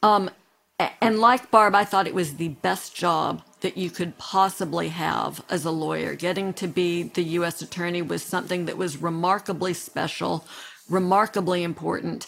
[0.02, 0.30] Um,
[1.00, 5.44] and like Barb, I thought it was the best job that you could possibly have
[5.48, 6.14] as a lawyer.
[6.14, 7.62] Getting to be the U.S.
[7.62, 10.46] attorney was something that was remarkably special,
[10.88, 12.26] remarkably important.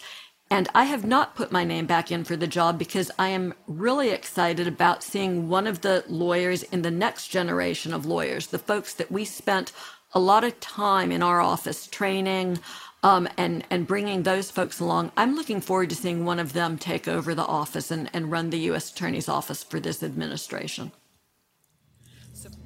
[0.49, 3.55] And I have not put my name back in for the job because I am
[3.65, 8.59] really excited about seeing one of the lawyers in the next generation of lawyers, the
[8.59, 9.71] folks that we spent
[10.13, 12.59] a lot of time in our office training
[13.01, 15.11] um, and and bringing those folks along.
[15.17, 18.49] I'm looking forward to seeing one of them take over the office and, and run
[18.49, 18.91] the U.S.
[18.91, 20.91] Attorney's Office for this administration.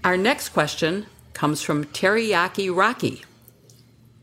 [0.04, 3.24] Our next question comes from Teriyaki Rocky,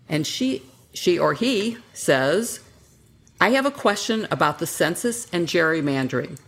[0.08, 0.62] and she
[0.92, 2.60] she or he says,
[3.40, 6.38] "I have a question about the census and gerrymandering.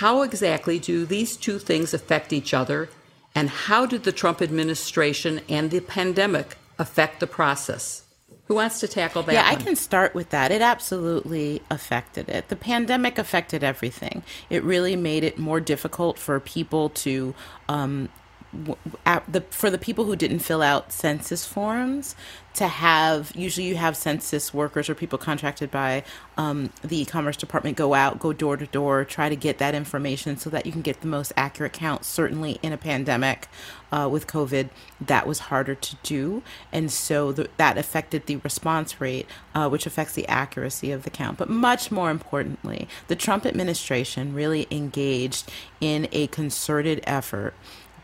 [0.00, 2.88] How exactly do these two things affect each other?"
[3.34, 8.02] And how did the Trump administration and the pandemic affect the process?
[8.46, 9.32] Who wants to tackle that?
[9.32, 9.60] Yeah, one?
[9.60, 10.50] I can start with that.
[10.50, 12.48] It absolutely affected it.
[12.48, 14.24] The pandemic affected everything.
[14.48, 17.32] It really made it more difficult for people to
[17.68, 18.08] um,
[18.52, 22.16] the, for the people who didn't fill out census forms
[22.52, 26.02] to have usually you have census workers or people contracted by
[26.36, 30.36] um, the commerce department go out go door to door try to get that information
[30.36, 32.04] so that you can get the most accurate count.
[32.04, 33.46] Certainly in a pandemic
[33.92, 34.68] uh, with covid
[35.00, 36.42] that was harder to do.
[36.72, 41.10] And so the, that affected the response rate uh, which affects the accuracy of the
[41.10, 41.38] count.
[41.38, 45.50] But much more importantly the trump administration really engaged
[45.80, 47.54] in a concerted effort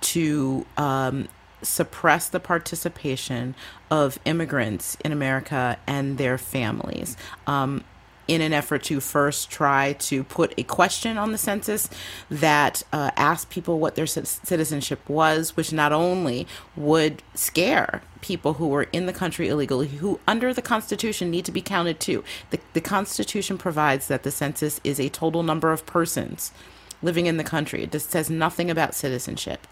[0.00, 1.28] to um,
[1.62, 3.54] suppress the participation
[3.90, 7.16] of immigrants in America and their families.
[7.46, 7.84] Um,
[8.28, 11.88] in an effort to first try to put a question on the census
[12.28, 18.66] that uh, asked people what their citizenship was, which not only would scare people who
[18.66, 22.24] were in the country illegally, who under the Constitution need to be counted too.
[22.50, 26.50] The, the Constitution provides that the census is a total number of persons
[27.02, 27.82] living in the country.
[27.82, 29.66] It just says nothing about citizenship.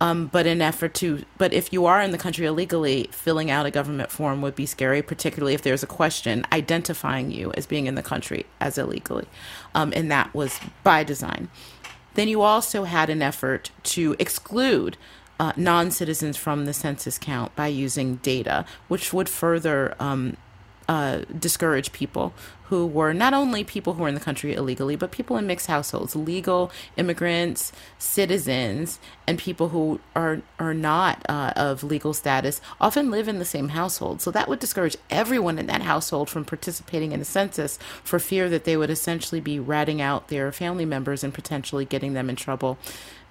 [0.00, 3.64] Um, but in effort to, but if you are in the country illegally, filling out
[3.64, 7.86] a government form would be scary, particularly if there's a question identifying you as being
[7.86, 9.26] in the country as illegally,
[9.74, 11.48] um, and that was by design.
[12.14, 14.96] Then you also had an effort to exclude
[15.38, 20.36] uh, non citizens from the census count by using data, which would further um,
[20.88, 22.32] uh, discourage people
[22.64, 25.66] who were not only people who were in the country illegally, but people in mixed
[25.66, 33.10] households, legal immigrants, citizens, and people who are are not uh, of legal status often
[33.10, 34.22] live in the same household.
[34.22, 38.48] So that would discourage everyone in that household from participating in the census for fear
[38.48, 42.36] that they would essentially be ratting out their family members and potentially getting them in
[42.36, 42.78] trouble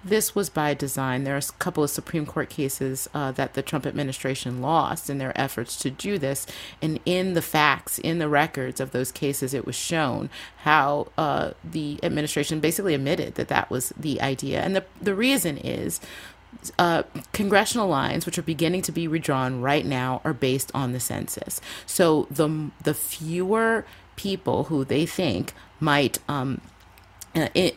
[0.04, 1.24] this was by design.
[1.24, 5.18] There are a couple of Supreme Court cases uh, that the Trump administration lost in
[5.18, 6.46] their efforts to do this.
[6.82, 10.28] And in the facts, in the records of those cases, it was shown
[10.58, 14.60] how uh, the administration basically admitted that that was the idea.
[14.60, 16.00] And the, the reason is
[16.78, 21.00] uh, congressional lines, which are beginning to be redrawn right now, are based on the
[21.00, 21.60] census.
[21.86, 23.84] So the the fewer
[24.16, 26.60] people who they think might um,
[27.34, 27.76] uh, it,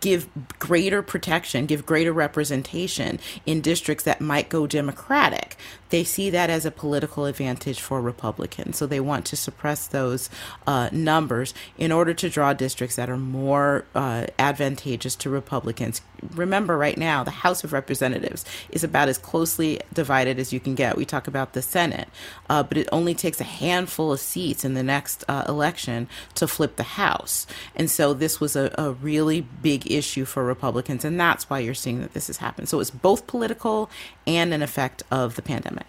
[0.00, 0.28] give
[0.58, 5.56] greater protection, give greater representation in districts that might go Democratic.
[5.92, 8.78] They see that as a political advantage for Republicans.
[8.78, 10.30] So they want to suppress those
[10.66, 16.00] uh, numbers in order to draw districts that are more uh, advantageous to Republicans.
[16.34, 20.74] Remember, right now, the House of Representatives is about as closely divided as you can
[20.74, 20.96] get.
[20.96, 22.08] We talk about the Senate,
[22.48, 26.46] uh, but it only takes a handful of seats in the next uh, election to
[26.46, 27.46] flip the House.
[27.76, 31.74] And so this was a, a really big issue for Republicans, and that's why you're
[31.74, 32.70] seeing that this has happened.
[32.70, 33.90] So it's both political
[34.26, 35.86] and an effect of the pandemic.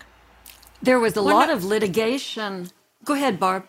[0.81, 2.69] There was a lot of litigation.
[3.05, 3.65] Go ahead, Barb.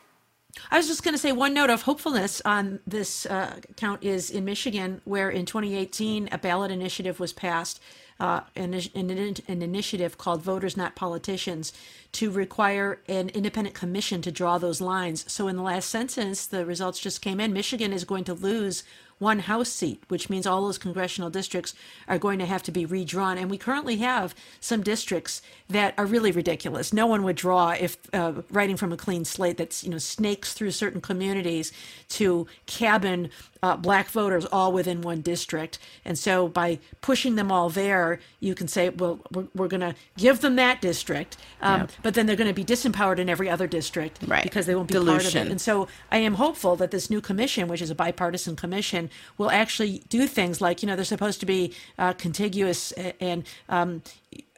[0.71, 4.31] I was just going to say one note of hopefulness on this uh, count is
[4.31, 7.81] in Michigan, where in 2018 a ballot initiative was passed,
[8.21, 9.11] uh, an, an,
[9.49, 11.73] an initiative called Voters Not Politicians,
[12.13, 15.31] to require an independent commission to draw those lines.
[15.31, 17.53] So in the last sentence, the results just came in.
[17.53, 18.85] Michigan is going to lose
[19.19, 21.75] one House seat, which means all those congressional districts
[22.09, 23.39] are going to have to be redrawn.
[23.39, 26.93] And we currently have some districts that are really ridiculous.
[26.93, 30.53] No one would draw if uh, writing from a clean slate that's you know snakes
[30.53, 31.73] through certain communities
[32.11, 33.31] to cabin
[33.65, 35.79] uh, black voters all within one district.
[36.05, 39.95] And so by pushing them all there, you can say, well, we're, we're going to
[40.19, 41.93] give them that district, um, yep.
[42.03, 44.43] but then they're going to be disempowered in every other district right.
[44.43, 45.15] because they won't be Dilution.
[45.15, 45.51] part of it.
[45.51, 49.09] And so I am hopeful that this new commission, which is a bipartisan commission,
[49.39, 54.03] will actually do things like, you know, they're supposed to be uh, contiguous and um,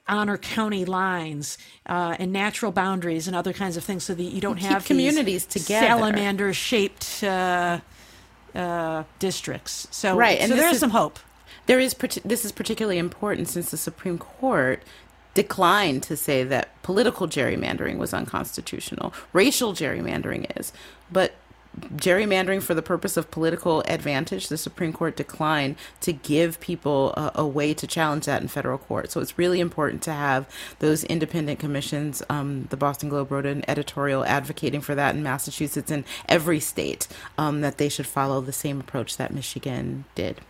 [0.09, 4.41] honor county lines uh, and natural boundaries and other kinds of things so that you
[4.41, 7.81] don't have communities together salamander shaped uh,
[8.55, 9.89] uh, districts.
[9.91, 11.19] So, right, and so there is, is some hope.
[11.67, 11.95] There is.
[12.25, 14.83] This is particularly important since the Supreme Court
[15.35, 19.13] declined to say that political gerrymandering was unconstitutional.
[19.33, 20.73] Racial gerrymandering is,
[21.13, 21.35] but
[21.81, 27.33] gerrymandering for the purpose of political advantage, the Supreme Court declined to give people a,
[27.37, 29.11] a, way to challenge that in federal court.
[29.11, 30.49] So it's really important to have
[30.79, 32.23] those independent commissions.
[32.29, 37.09] Um, the Boston Globe wrote an editorial advocating for that in Massachusetts and every state
[37.39, 40.41] um, that they should follow the same approach that Michigan did.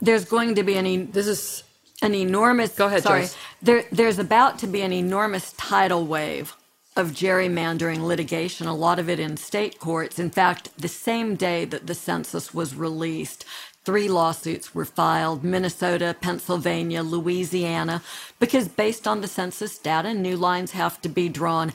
[0.00, 0.98] There's going to be any.
[0.98, 1.64] This is
[2.02, 2.74] an enormous.
[2.74, 3.02] Go ahead.
[3.02, 3.28] Sorry,
[3.62, 6.54] there, there's about to be an enormous tidal wave
[6.96, 10.18] of gerrymandering litigation, a lot of it in state courts.
[10.18, 13.44] In fact, the same day that the census was released,
[13.84, 18.02] three lawsuits were filed Minnesota, Pennsylvania, Louisiana,
[18.40, 21.72] because based on the census data, new lines have to be drawn.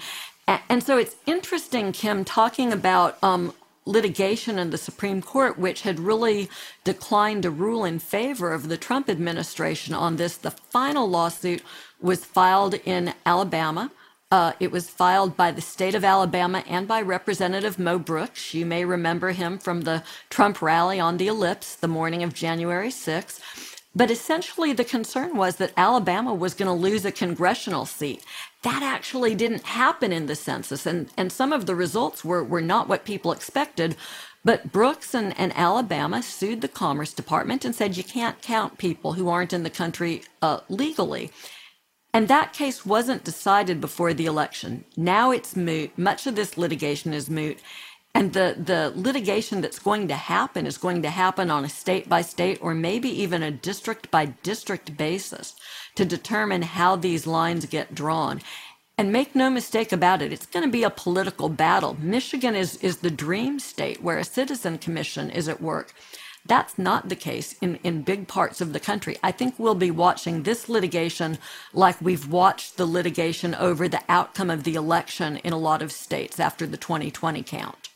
[0.48, 3.54] And so it's interesting, Kim, talking about um,
[3.86, 6.50] litigation in the Supreme Court, which had really
[6.84, 10.36] declined to rule in favor of the Trump administration on this.
[10.38, 11.64] The final lawsuit
[12.02, 13.92] was filed in Alabama.
[14.32, 18.54] Uh, it was filed by the state of Alabama and by Representative Mo Brooks.
[18.54, 22.90] You may remember him from the Trump rally on the ellipse the morning of January
[22.92, 23.42] 6th.
[23.96, 28.24] But essentially, the concern was that Alabama was going to lose a congressional seat.
[28.64, 32.62] That actually didn't happen in the census, and, and some of the results were, were
[32.62, 33.98] not what people expected.
[34.46, 39.14] But Brooks and, and Alabama sued the Commerce Department and said you can't count people
[39.14, 41.32] who aren't in the country uh, legally.
[42.14, 44.84] And that case wasn't decided before the election.
[44.98, 45.98] Now it's moot.
[45.98, 47.60] Much of this litigation is moot.
[48.14, 52.10] And the, the litigation that's going to happen is going to happen on a state
[52.10, 55.56] by state or maybe even a district by district basis
[55.96, 58.42] to determine how these lines get drawn.
[58.98, 61.98] And make no mistake about it, it's going to be a political battle.
[62.00, 65.94] Michigan is, is the dream state where a citizen commission is at work.
[66.46, 69.18] That's not the case in, in big parts of the country.
[69.22, 71.38] I think we'll be watching this litigation
[71.74, 75.92] like we've watched the litigation over the outcome of the election in a lot of
[75.92, 77.90] states after the 2020 count.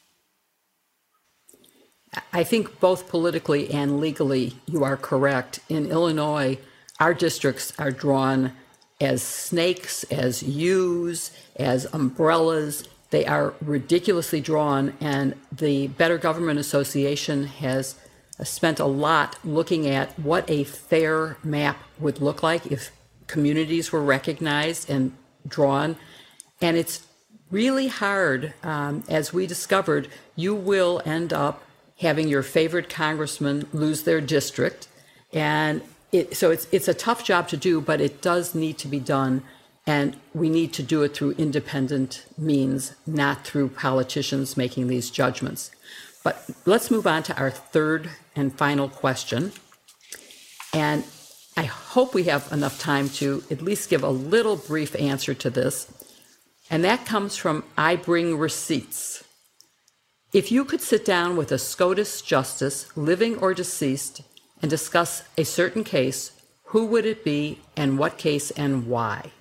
[2.32, 5.60] I think both politically and legally you are correct.
[5.68, 6.60] In Illinois,
[7.00, 8.54] our districts are drawn
[9.02, 12.88] as snakes, as U's, as umbrellas.
[13.10, 17.96] They are ridiculously drawn, and the Better Government Association has
[18.44, 22.92] spent a lot looking at what a fair map would look like if
[23.28, 25.14] communities were recognized and
[25.48, 25.96] drawn.
[26.62, 27.06] And it's
[27.50, 28.54] really hard.
[28.64, 31.64] Um, as we discovered, you will end up
[32.00, 34.88] having your favorite congressman lose their district.
[35.32, 35.82] And
[36.12, 39.00] it, so it's, it's a tough job to do, but it does need to be
[39.00, 39.44] done.
[39.88, 45.72] And we need to do it through independent means, not through politicians making these judgments.
[46.26, 49.52] But let's move on to our third and final question.
[50.74, 51.04] And
[51.56, 55.52] I hope we have enough time to at least give a little brief answer to
[55.52, 55.88] this.
[56.72, 59.24] And that comes from I Bring Receipts.
[60.34, 64.24] If you could sit down with a SCOTUS justice, living or deceased,
[64.64, 66.32] and discuss a certain case,
[66.70, 69.32] who would it be and what case and why?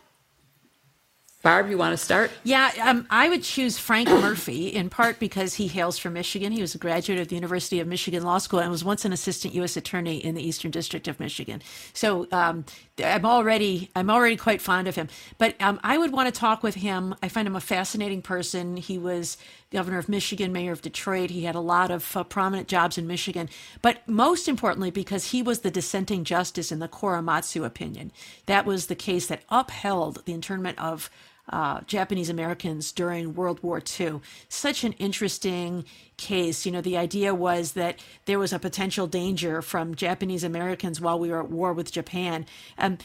[1.44, 2.30] Barb, you want to start?
[2.42, 6.52] Yeah, um, I would choose Frank Murphy in part because he hails from Michigan.
[6.52, 9.12] He was a graduate of the University of Michigan Law School and was once an
[9.12, 9.76] assistant U.S.
[9.76, 11.60] attorney in the Eastern District of Michigan.
[11.92, 12.64] So um,
[12.98, 15.08] I'm already I'm already quite fond of him.
[15.36, 17.14] But um, I would want to talk with him.
[17.22, 18.78] I find him a fascinating person.
[18.78, 19.36] He was
[19.70, 21.28] governor of Michigan, mayor of Detroit.
[21.28, 23.50] He had a lot of uh, prominent jobs in Michigan.
[23.82, 28.12] But most importantly, because he was the dissenting justice in the Korematsu opinion.
[28.46, 31.10] That was the case that upheld the internment of
[31.50, 34.20] uh, Japanese Americans during World War II.
[34.48, 35.84] Such an interesting
[36.16, 36.64] case.
[36.64, 41.18] You know, the idea was that there was a potential danger from Japanese Americans while
[41.18, 42.46] we were at war with Japan.
[42.78, 42.98] Um,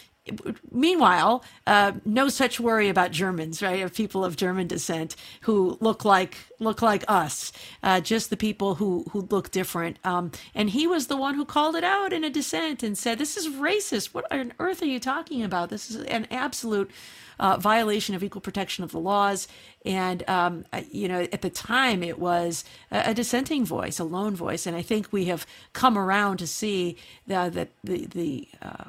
[0.72, 3.82] meanwhile, uh, no such worry about Germans, right?
[3.82, 7.52] Of people of German descent who look like look like us,
[7.84, 9.98] uh, just the people who who look different.
[10.04, 13.18] Um, and he was the one who called it out in a dissent and said,
[13.18, 14.14] "This is racist.
[14.14, 15.70] What on earth are you talking about?
[15.70, 16.92] This is an absolute."
[17.42, 19.48] Uh, violation of equal protection of the laws.
[19.86, 24.36] And, um, you know, at the time it was a, a, dissenting voice, a lone
[24.36, 24.66] voice.
[24.66, 26.98] And I think we have come around to see
[27.28, 28.84] the, that the, the, uh,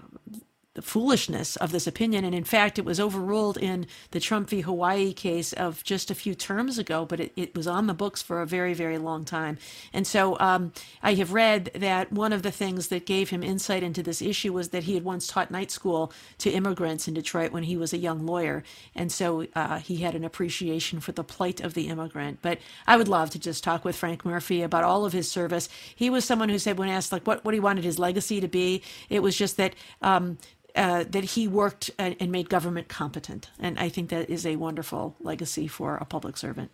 [0.74, 2.24] the foolishness of this opinion.
[2.24, 4.60] And in fact, it was overruled in the Trump v.
[4.60, 8.22] Hawaii case of just a few terms ago, but it, it was on the books
[8.22, 9.58] for a very, very long time.
[9.92, 10.72] And so um,
[11.02, 14.52] I have read that one of the things that gave him insight into this issue
[14.52, 17.92] was that he had once taught night school to immigrants in Detroit when he was
[17.92, 18.62] a young lawyer.
[18.94, 22.38] And so uh, he had an appreciation for the plight of the immigrant.
[22.42, 25.68] But I would love to just talk with Frank Murphy about all of his service.
[25.96, 28.48] He was someone who said, when asked like what, what he wanted his legacy to
[28.48, 30.38] be, it was just that um,
[30.76, 33.50] uh, that he worked and, and made government competent.
[33.58, 36.70] And I think that is a wonderful legacy for a public servant.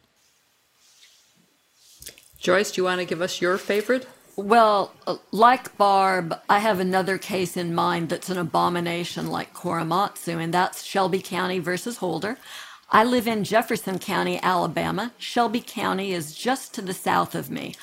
[2.38, 4.06] Joyce, do you want to give us your favorite?
[4.36, 10.42] Well, uh, like Barb, I have another case in mind that's an abomination like Korematsu,
[10.42, 12.36] and that's Shelby County versus Holder.
[12.90, 15.12] I live in Jefferson County, Alabama.
[15.18, 17.74] Shelby County is just to the south of me.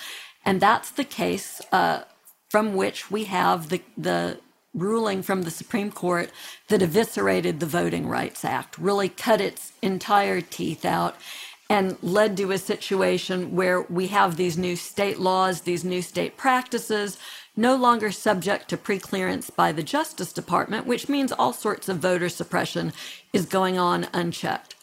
[0.46, 2.04] And that's the case uh,
[2.50, 4.40] from which we have the, the
[4.74, 6.32] ruling from the Supreme Court
[6.68, 11.16] that eviscerated the Voting Rights Act, really cut its entire teeth out,
[11.70, 16.38] and led to a situation where we have these new state laws, these new state
[16.38, 17.18] practices,
[17.56, 22.30] no longer subject to preclearance by the Justice Department, which means all sorts of voter
[22.30, 22.92] suppression
[23.32, 24.76] is going on unchecked.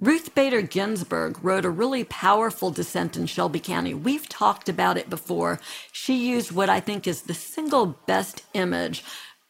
[0.00, 3.94] Ruth Bader Ginsburg wrote a really powerful dissent in Shelby County.
[3.94, 5.58] We've talked about it before.
[5.90, 9.02] She used what I think is the single best image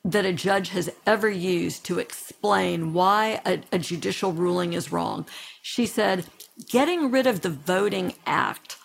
[0.06, 5.26] that a judge has ever used to explain why a, a judicial ruling is wrong.
[5.60, 6.24] She said,
[6.70, 8.78] getting rid of the Voting Act,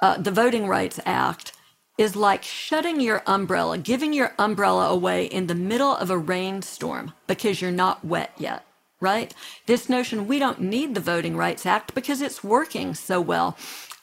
[0.00, 1.52] uh, the Voting Rights Act,
[1.98, 7.12] is like shutting your umbrella, giving your umbrella away in the middle of a rainstorm
[7.26, 8.67] because you're not wet yet
[9.00, 9.34] right?
[9.66, 13.56] This notion we don't need the Voting Rights Act because it's working so well.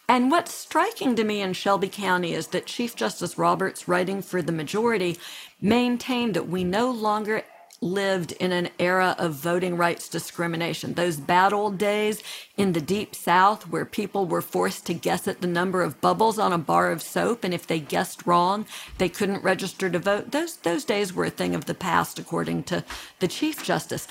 [0.07, 4.41] And what's striking to me in Shelby County is that Chief Justice Roberts, writing for
[4.41, 5.17] the majority,
[5.59, 7.43] maintained that we no longer
[7.81, 10.93] lived in an era of voting rights discrimination.
[10.93, 12.23] Those bad old days
[12.55, 16.39] in the deep south where people were forced to guess at the number of bubbles
[16.39, 18.65] on a bar of soap and if they guessed wrong,
[18.97, 20.31] they couldn't register to vote.
[20.31, 22.84] Those those days were a thing of the past according to
[23.19, 24.07] the Chief Justice.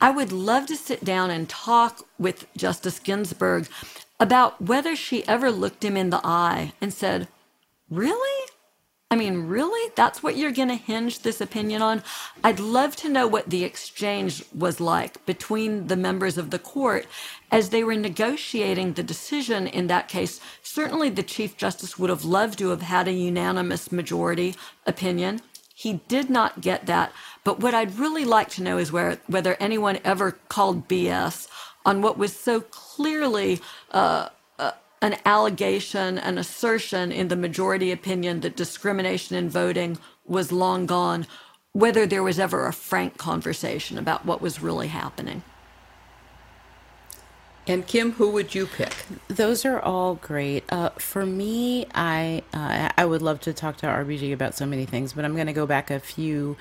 [0.00, 3.68] I would love to sit down and talk with Justice Ginsburg
[4.18, 7.28] about whether she ever looked him in the eye and said,
[7.90, 8.46] Really?
[9.12, 9.92] I mean, really?
[9.96, 12.04] That's what you're going to hinge this opinion on?
[12.44, 17.06] I'd love to know what the exchange was like between the members of the court
[17.50, 20.40] as they were negotiating the decision in that case.
[20.62, 24.54] Certainly, the Chief Justice would have loved to have had a unanimous majority
[24.86, 25.40] opinion.
[25.74, 27.10] He did not get that.
[27.44, 31.48] But what I'd really like to know is where, whether anyone ever called BS
[31.86, 33.60] on what was so clearly
[33.92, 40.52] uh, uh, an allegation, an assertion in the majority opinion that discrimination in voting was
[40.52, 41.26] long gone,
[41.72, 45.42] whether there was ever a frank conversation about what was really happening.
[47.70, 48.92] And Kim, who would you pick?
[49.28, 50.64] Those are all great.
[50.72, 54.86] Uh, for me, I uh, I would love to talk to RBG about so many
[54.86, 56.56] things, but I'm going to go back a few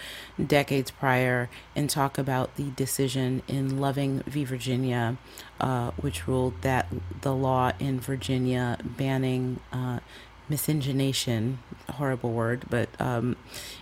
[0.46, 4.44] decades prior and talk about the decision in Loving v.
[4.44, 5.18] Virginia,
[5.60, 6.86] uh, which ruled that
[7.22, 10.02] the law in Virginia banning uh,
[10.50, 11.60] miscegenation,
[11.90, 13.36] horrible word, but um,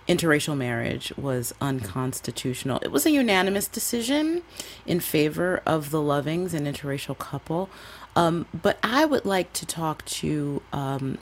[0.08, 2.78] interracial marriage was unconstitutional.
[2.82, 4.42] It was a unanimous decision
[4.86, 7.68] in favor of the Lovings, an interracial couple.
[8.16, 11.18] Um, but I would like to talk to um,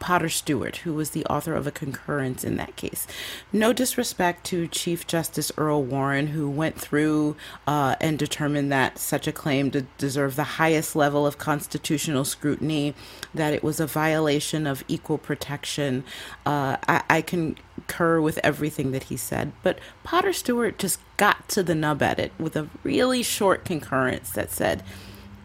[0.00, 3.06] Potter Stewart, who was the author of a concurrence in that case.
[3.52, 7.36] No disrespect to Chief Justice Earl Warren, who went through
[7.66, 12.94] uh, and determined that such a claim to deserve the highest level of constitutional scrutiny,
[13.34, 16.02] that it was a violation of equal protection.
[16.46, 21.62] Uh, I, I concur with everything that he said, but Potter Stewart just got to
[21.62, 24.82] the nub at it with a really short concurrence that said,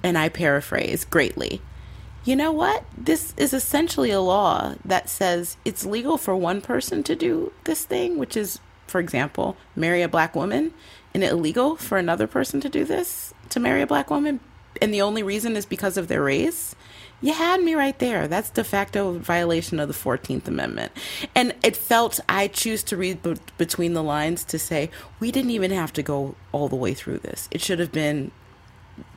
[0.02, 1.62] and I paraphrase greatly
[2.26, 2.84] you know what?
[2.98, 7.86] This is essentially a law that says it's legal for one person to do this
[7.86, 10.74] thing, which is, for example, marry a black woman,
[11.14, 14.40] and illegal for another person to do this, to marry a black woman,
[14.82, 16.76] and the only reason is because of their race.
[17.22, 18.28] you had me right there.
[18.28, 20.92] That's de facto violation of the 14th Amendment.
[21.34, 24.90] And it felt, I choose to read b- between the lines to say,
[25.20, 27.48] we didn't even have to go all the way through this.
[27.52, 28.32] It should have been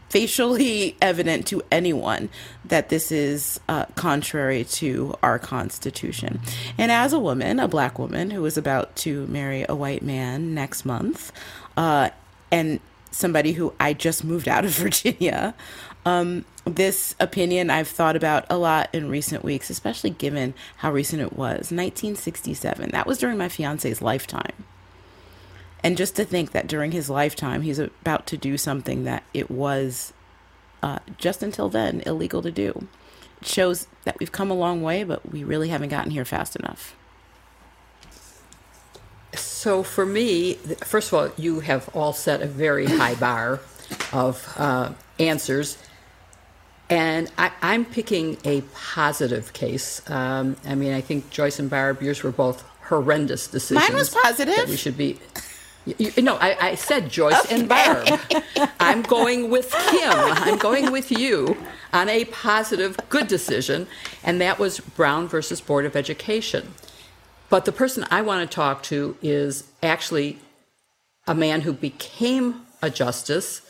[0.08, 2.28] facially evident to anyone
[2.64, 6.40] that this is uh, contrary to our Constitution.
[6.76, 10.54] And as a woman, a black woman who is about to marry a white man
[10.54, 11.32] next month,
[11.76, 12.10] uh,
[12.50, 12.80] and
[13.10, 15.54] somebody who I just moved out of Virginia,
[16.04, 21.22] um, this opinion I've thought about a lot in recent weeks, especially given how recent
[21.22, 22.90] it was 1967.
[22.90, 24.64] That was during my fiance's lifetime.
[25.82, 29.50] And just to think that during his lifetime, he's about to do something that it
[29.50, 30.12] was
[30.82, 32.88] uh, just until then illegal to do.
[33.40, 36.56] It shows that we've come a long way, but we really haven't gotten here fast
[36.56, 36.96] enough.
[39.34, 43.60] So for me, first of all, you have all set a very high bar
[44.12, 45.78] of uh, answers.
[46.90, 50.08] And I, am picking a positive case.
[50.10, 53.88] Um, I mean, I think Joyce and Barb, yours were both horrendous decisions.
[53.88, 54.68] Mine was positive.
[54.68, 55.18] We should be.
[55.96, 57.54] You, no, I, I, said Joyce okay.
[57.54, 58.08] and Barb.
[58.80, 60.12] I'm going with Kim.
[60.12, 61.56] I'm going with you
[61.92, 63.86] on a positive, good decision,
[64.22, 66.74] and that was Brown versus Board of Education.
[67.48, 70.38] But the person I want to talk to is actually
[71.26, 73.62] a man who became a justice,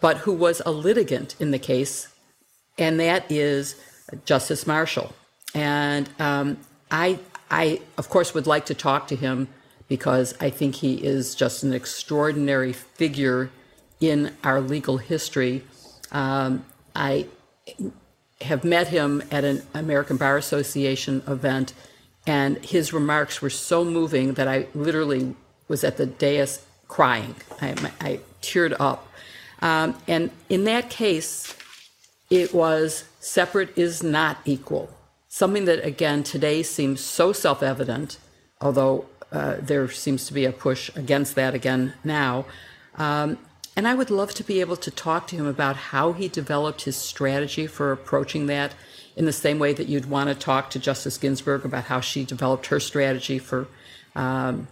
[0.00, 2.08] but who was a litigant in the case,
[2.78, 3.76] and that is
[4.24, 5.14] Justice Marshall.
[5.54, 6.58] And um,
[6.90, 7.18] I,
[7.50, 9.48] I, of course, would like to talk to him
[9.88, 13.50] because I think he is just an extraordinary figure
[14.00, 15.62] in our legal history.
[16.12, 17.26] Um, I
[18.40, 21.72] have met him at an American Bar Association event,
[22.26, 25.34] and his remarks were so moving that I literally
[25.68, 27.34] was at the dais crying.
[27.60, 29.08] I, I teared up.
[29.60, 31.56] Um, and in that case,
[32.30, 34.90] it was separate is not equal.
[35.28, 38.18] Something that, again, today seems so self evident,
[38.60, 42.44] although uh, there seems to be a push against that again now.
[42.94, 43.36] Um,
[43.76, 46.82] and I would love to be able to talk to him about how he developed
[46.82, 48.74] his strategy for approaching that
[49.16, 52.24] in the same way that you'd want to talk to Justice Ginsburg about how she
[52.24, 53.66] developed her strategy for
[54.14, 54.68] um,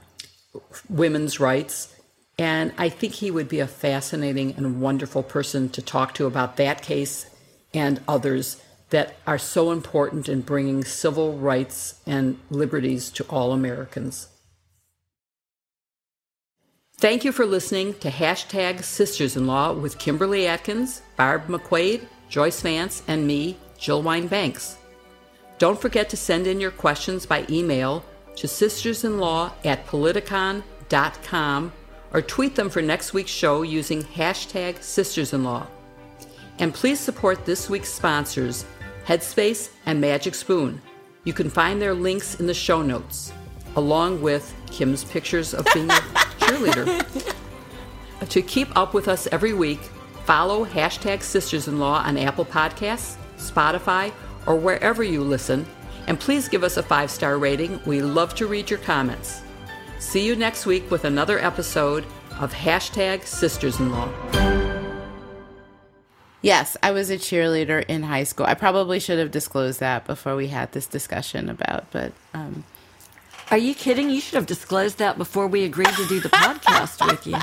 [0.89, 1.97] women's rights.
[2.39, 6.57] And I think he would be a fascinating and wonderful person to talk to about
[6.57, 7.27] that case
[7.75, 14.29] and others that are so important in bringing civil rights and liberties to all Americans.
[17.03, 22.63] Thank you for listening to hashtag Sisters in Law with Kimberly Atkins, Barb McQuade, Joyce
[22.63, 24.79] Vance, and me, Jill Wine Banks.
[25.59, 28.05] Don't forget to send in your questions by email
[28.37, 31.73] to sistersinlaw at politicon.com
[32.13, 35.67] or tweet them for next week's show using hashtag sistersinlaw.
[36.61, 38.65] And please support this week's sponsors,
[39.07, 40.81] Headspace and Magic Spoon.
[41.25, 43.33] You can find their links in the show notes,
[43.75, 45.91] along with Kim's pictures of being
[46.53, 47.37] cheerleader.
[48.29, 49.81] to keep up with us every week,
[50.25, 54.13] follow hashtag Sisters in Law on Apple Podcasts, Spotify,
[54.47, 55.67] or wherever you listen.
[56.07, 57.81] And please give us a five star rating.
[57.87, 59.43] We love to read your comments.
[59.99, 62.05] See you next week with another episode
[62.41, 64.09] of hashtag Sisters in Law.
[66.43, 68.47] Yes, I was a cheerleader in high school.
[68.47, 72.65] I probably should have disclosed that before we had this discussion about, but um,
[73.53, 74.09] are you kidding?
[74.09, 77.37] You should have disclosed that before we agreed to do the podcast with you.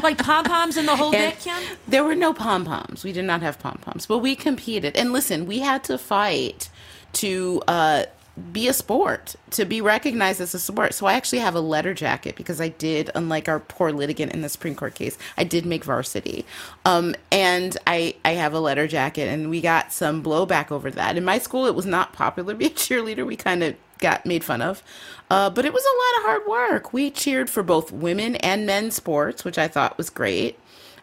[0.02, 1.60] like pom poms in the whole and bit, Kim?
[1.88, 3.02] There were no pom poms.
[3.02, 4.94] We did not have pom poms, but we competed.
[4.96, 6.70] And listen, we had to fight
[7.14, 8.04] to uh,
[8.40, 10.94] be a sport, to be recognized as a sport.
[10.94, 14.42] So I actually have a letter jacket because I did, unlike our poor litigant in
[14.42, 16.44] the Supreme Court case, I did make varsity.
[16.84, 21.16] Um, and I, I have a letter jacket, and we got some blowback over that.
[21.16, 23.26] In my school, it was not popular to be a cheerleader.
[23.26, 24.82] We kind of got made fun of.
[25.30, 26.92] Uh, but it was a lot of hard work.
[26.92, 30.58] We cheered for both women and men's sports, which I thought was great.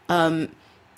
[0.10, 0.50] Um,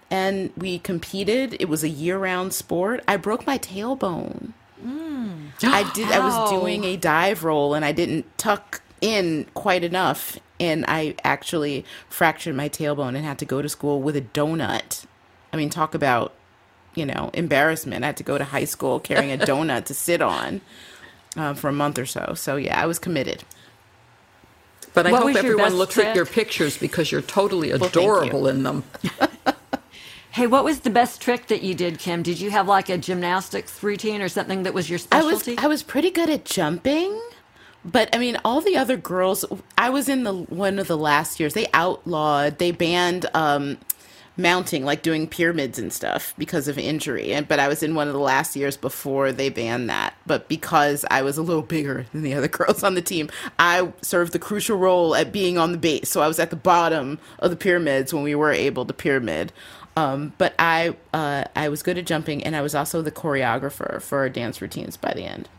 [0.09, 1.55] and we competed.
[1.59, 3.03] It was a year round sport.
[3.07, 4.53] I broke my tailbone.
[4.85, 5.51] Mm.
[5.63, 6.11] I did.
[6.11, 11.15] I was doing a dive roll and I didn't tuck in quite enough, and I
[11.23, 15.05] actually fractured my tailbone and had to go to school with a donut.
[15.51, 16.33] I mean, talk about
[16.95, 18.03] you know embarrassment.
[18.03, 20.61] I had to go to high school carrying a donut to sit on
[21.35, 22.33] uh, for a month or so.
[22.35, 23.43] So yeah, I was committed.
[24.93, 26.07] But I what hope everyone looks trick?
[26.07, 28.57] at your pictures because you're totally adorable well, you.
[28.57, 28.83] in them.
[30.31, 32.21] Hey, what was the best trick that you did, Kim?
[32.23, 35.51] Did you have like a gymnastics routine or something that was your specialty?
[35.51, 37.19] I was I was pretty good at jumping.
[37.83, 39.45] But I mean, all the other girls.
[39.77, 41.53] I was in the one of the last years.
[41.53, 42.59] They outlawed.
[42.59, 43.77] They banned um,
[44.37, 47.33] mounting, like doing pyramids and stuff because of injury.
[47.33, 50.13] And but I was in one of the last years before they banned that.
[50.27, 53.91] But because I was a little bigger than the other girls on the team, I
[54.01, 56.09] served the crucial role at being on the base.
[56.09, 59.53] So I was at the bottom of the pyramids when we were able to pyramid.
[59.97, 64.01] Um, but I uh, I was good at jumping, and I was also the choreographer
[64.01, 65.49] for dance routines by the end.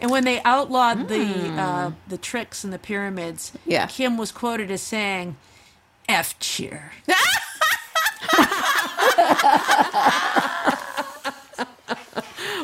[0.00, 3.86] And when they outlawed the uh, the tricks and the pyramids, Yeah.
[3.86, 5.36] Kim was quoted as saying,
[6.08, 6.92] "F cheer."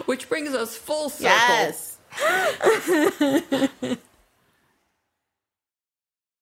[0.07, 1.27] Which brings us full circle.
[1.37, 1.99] Yes.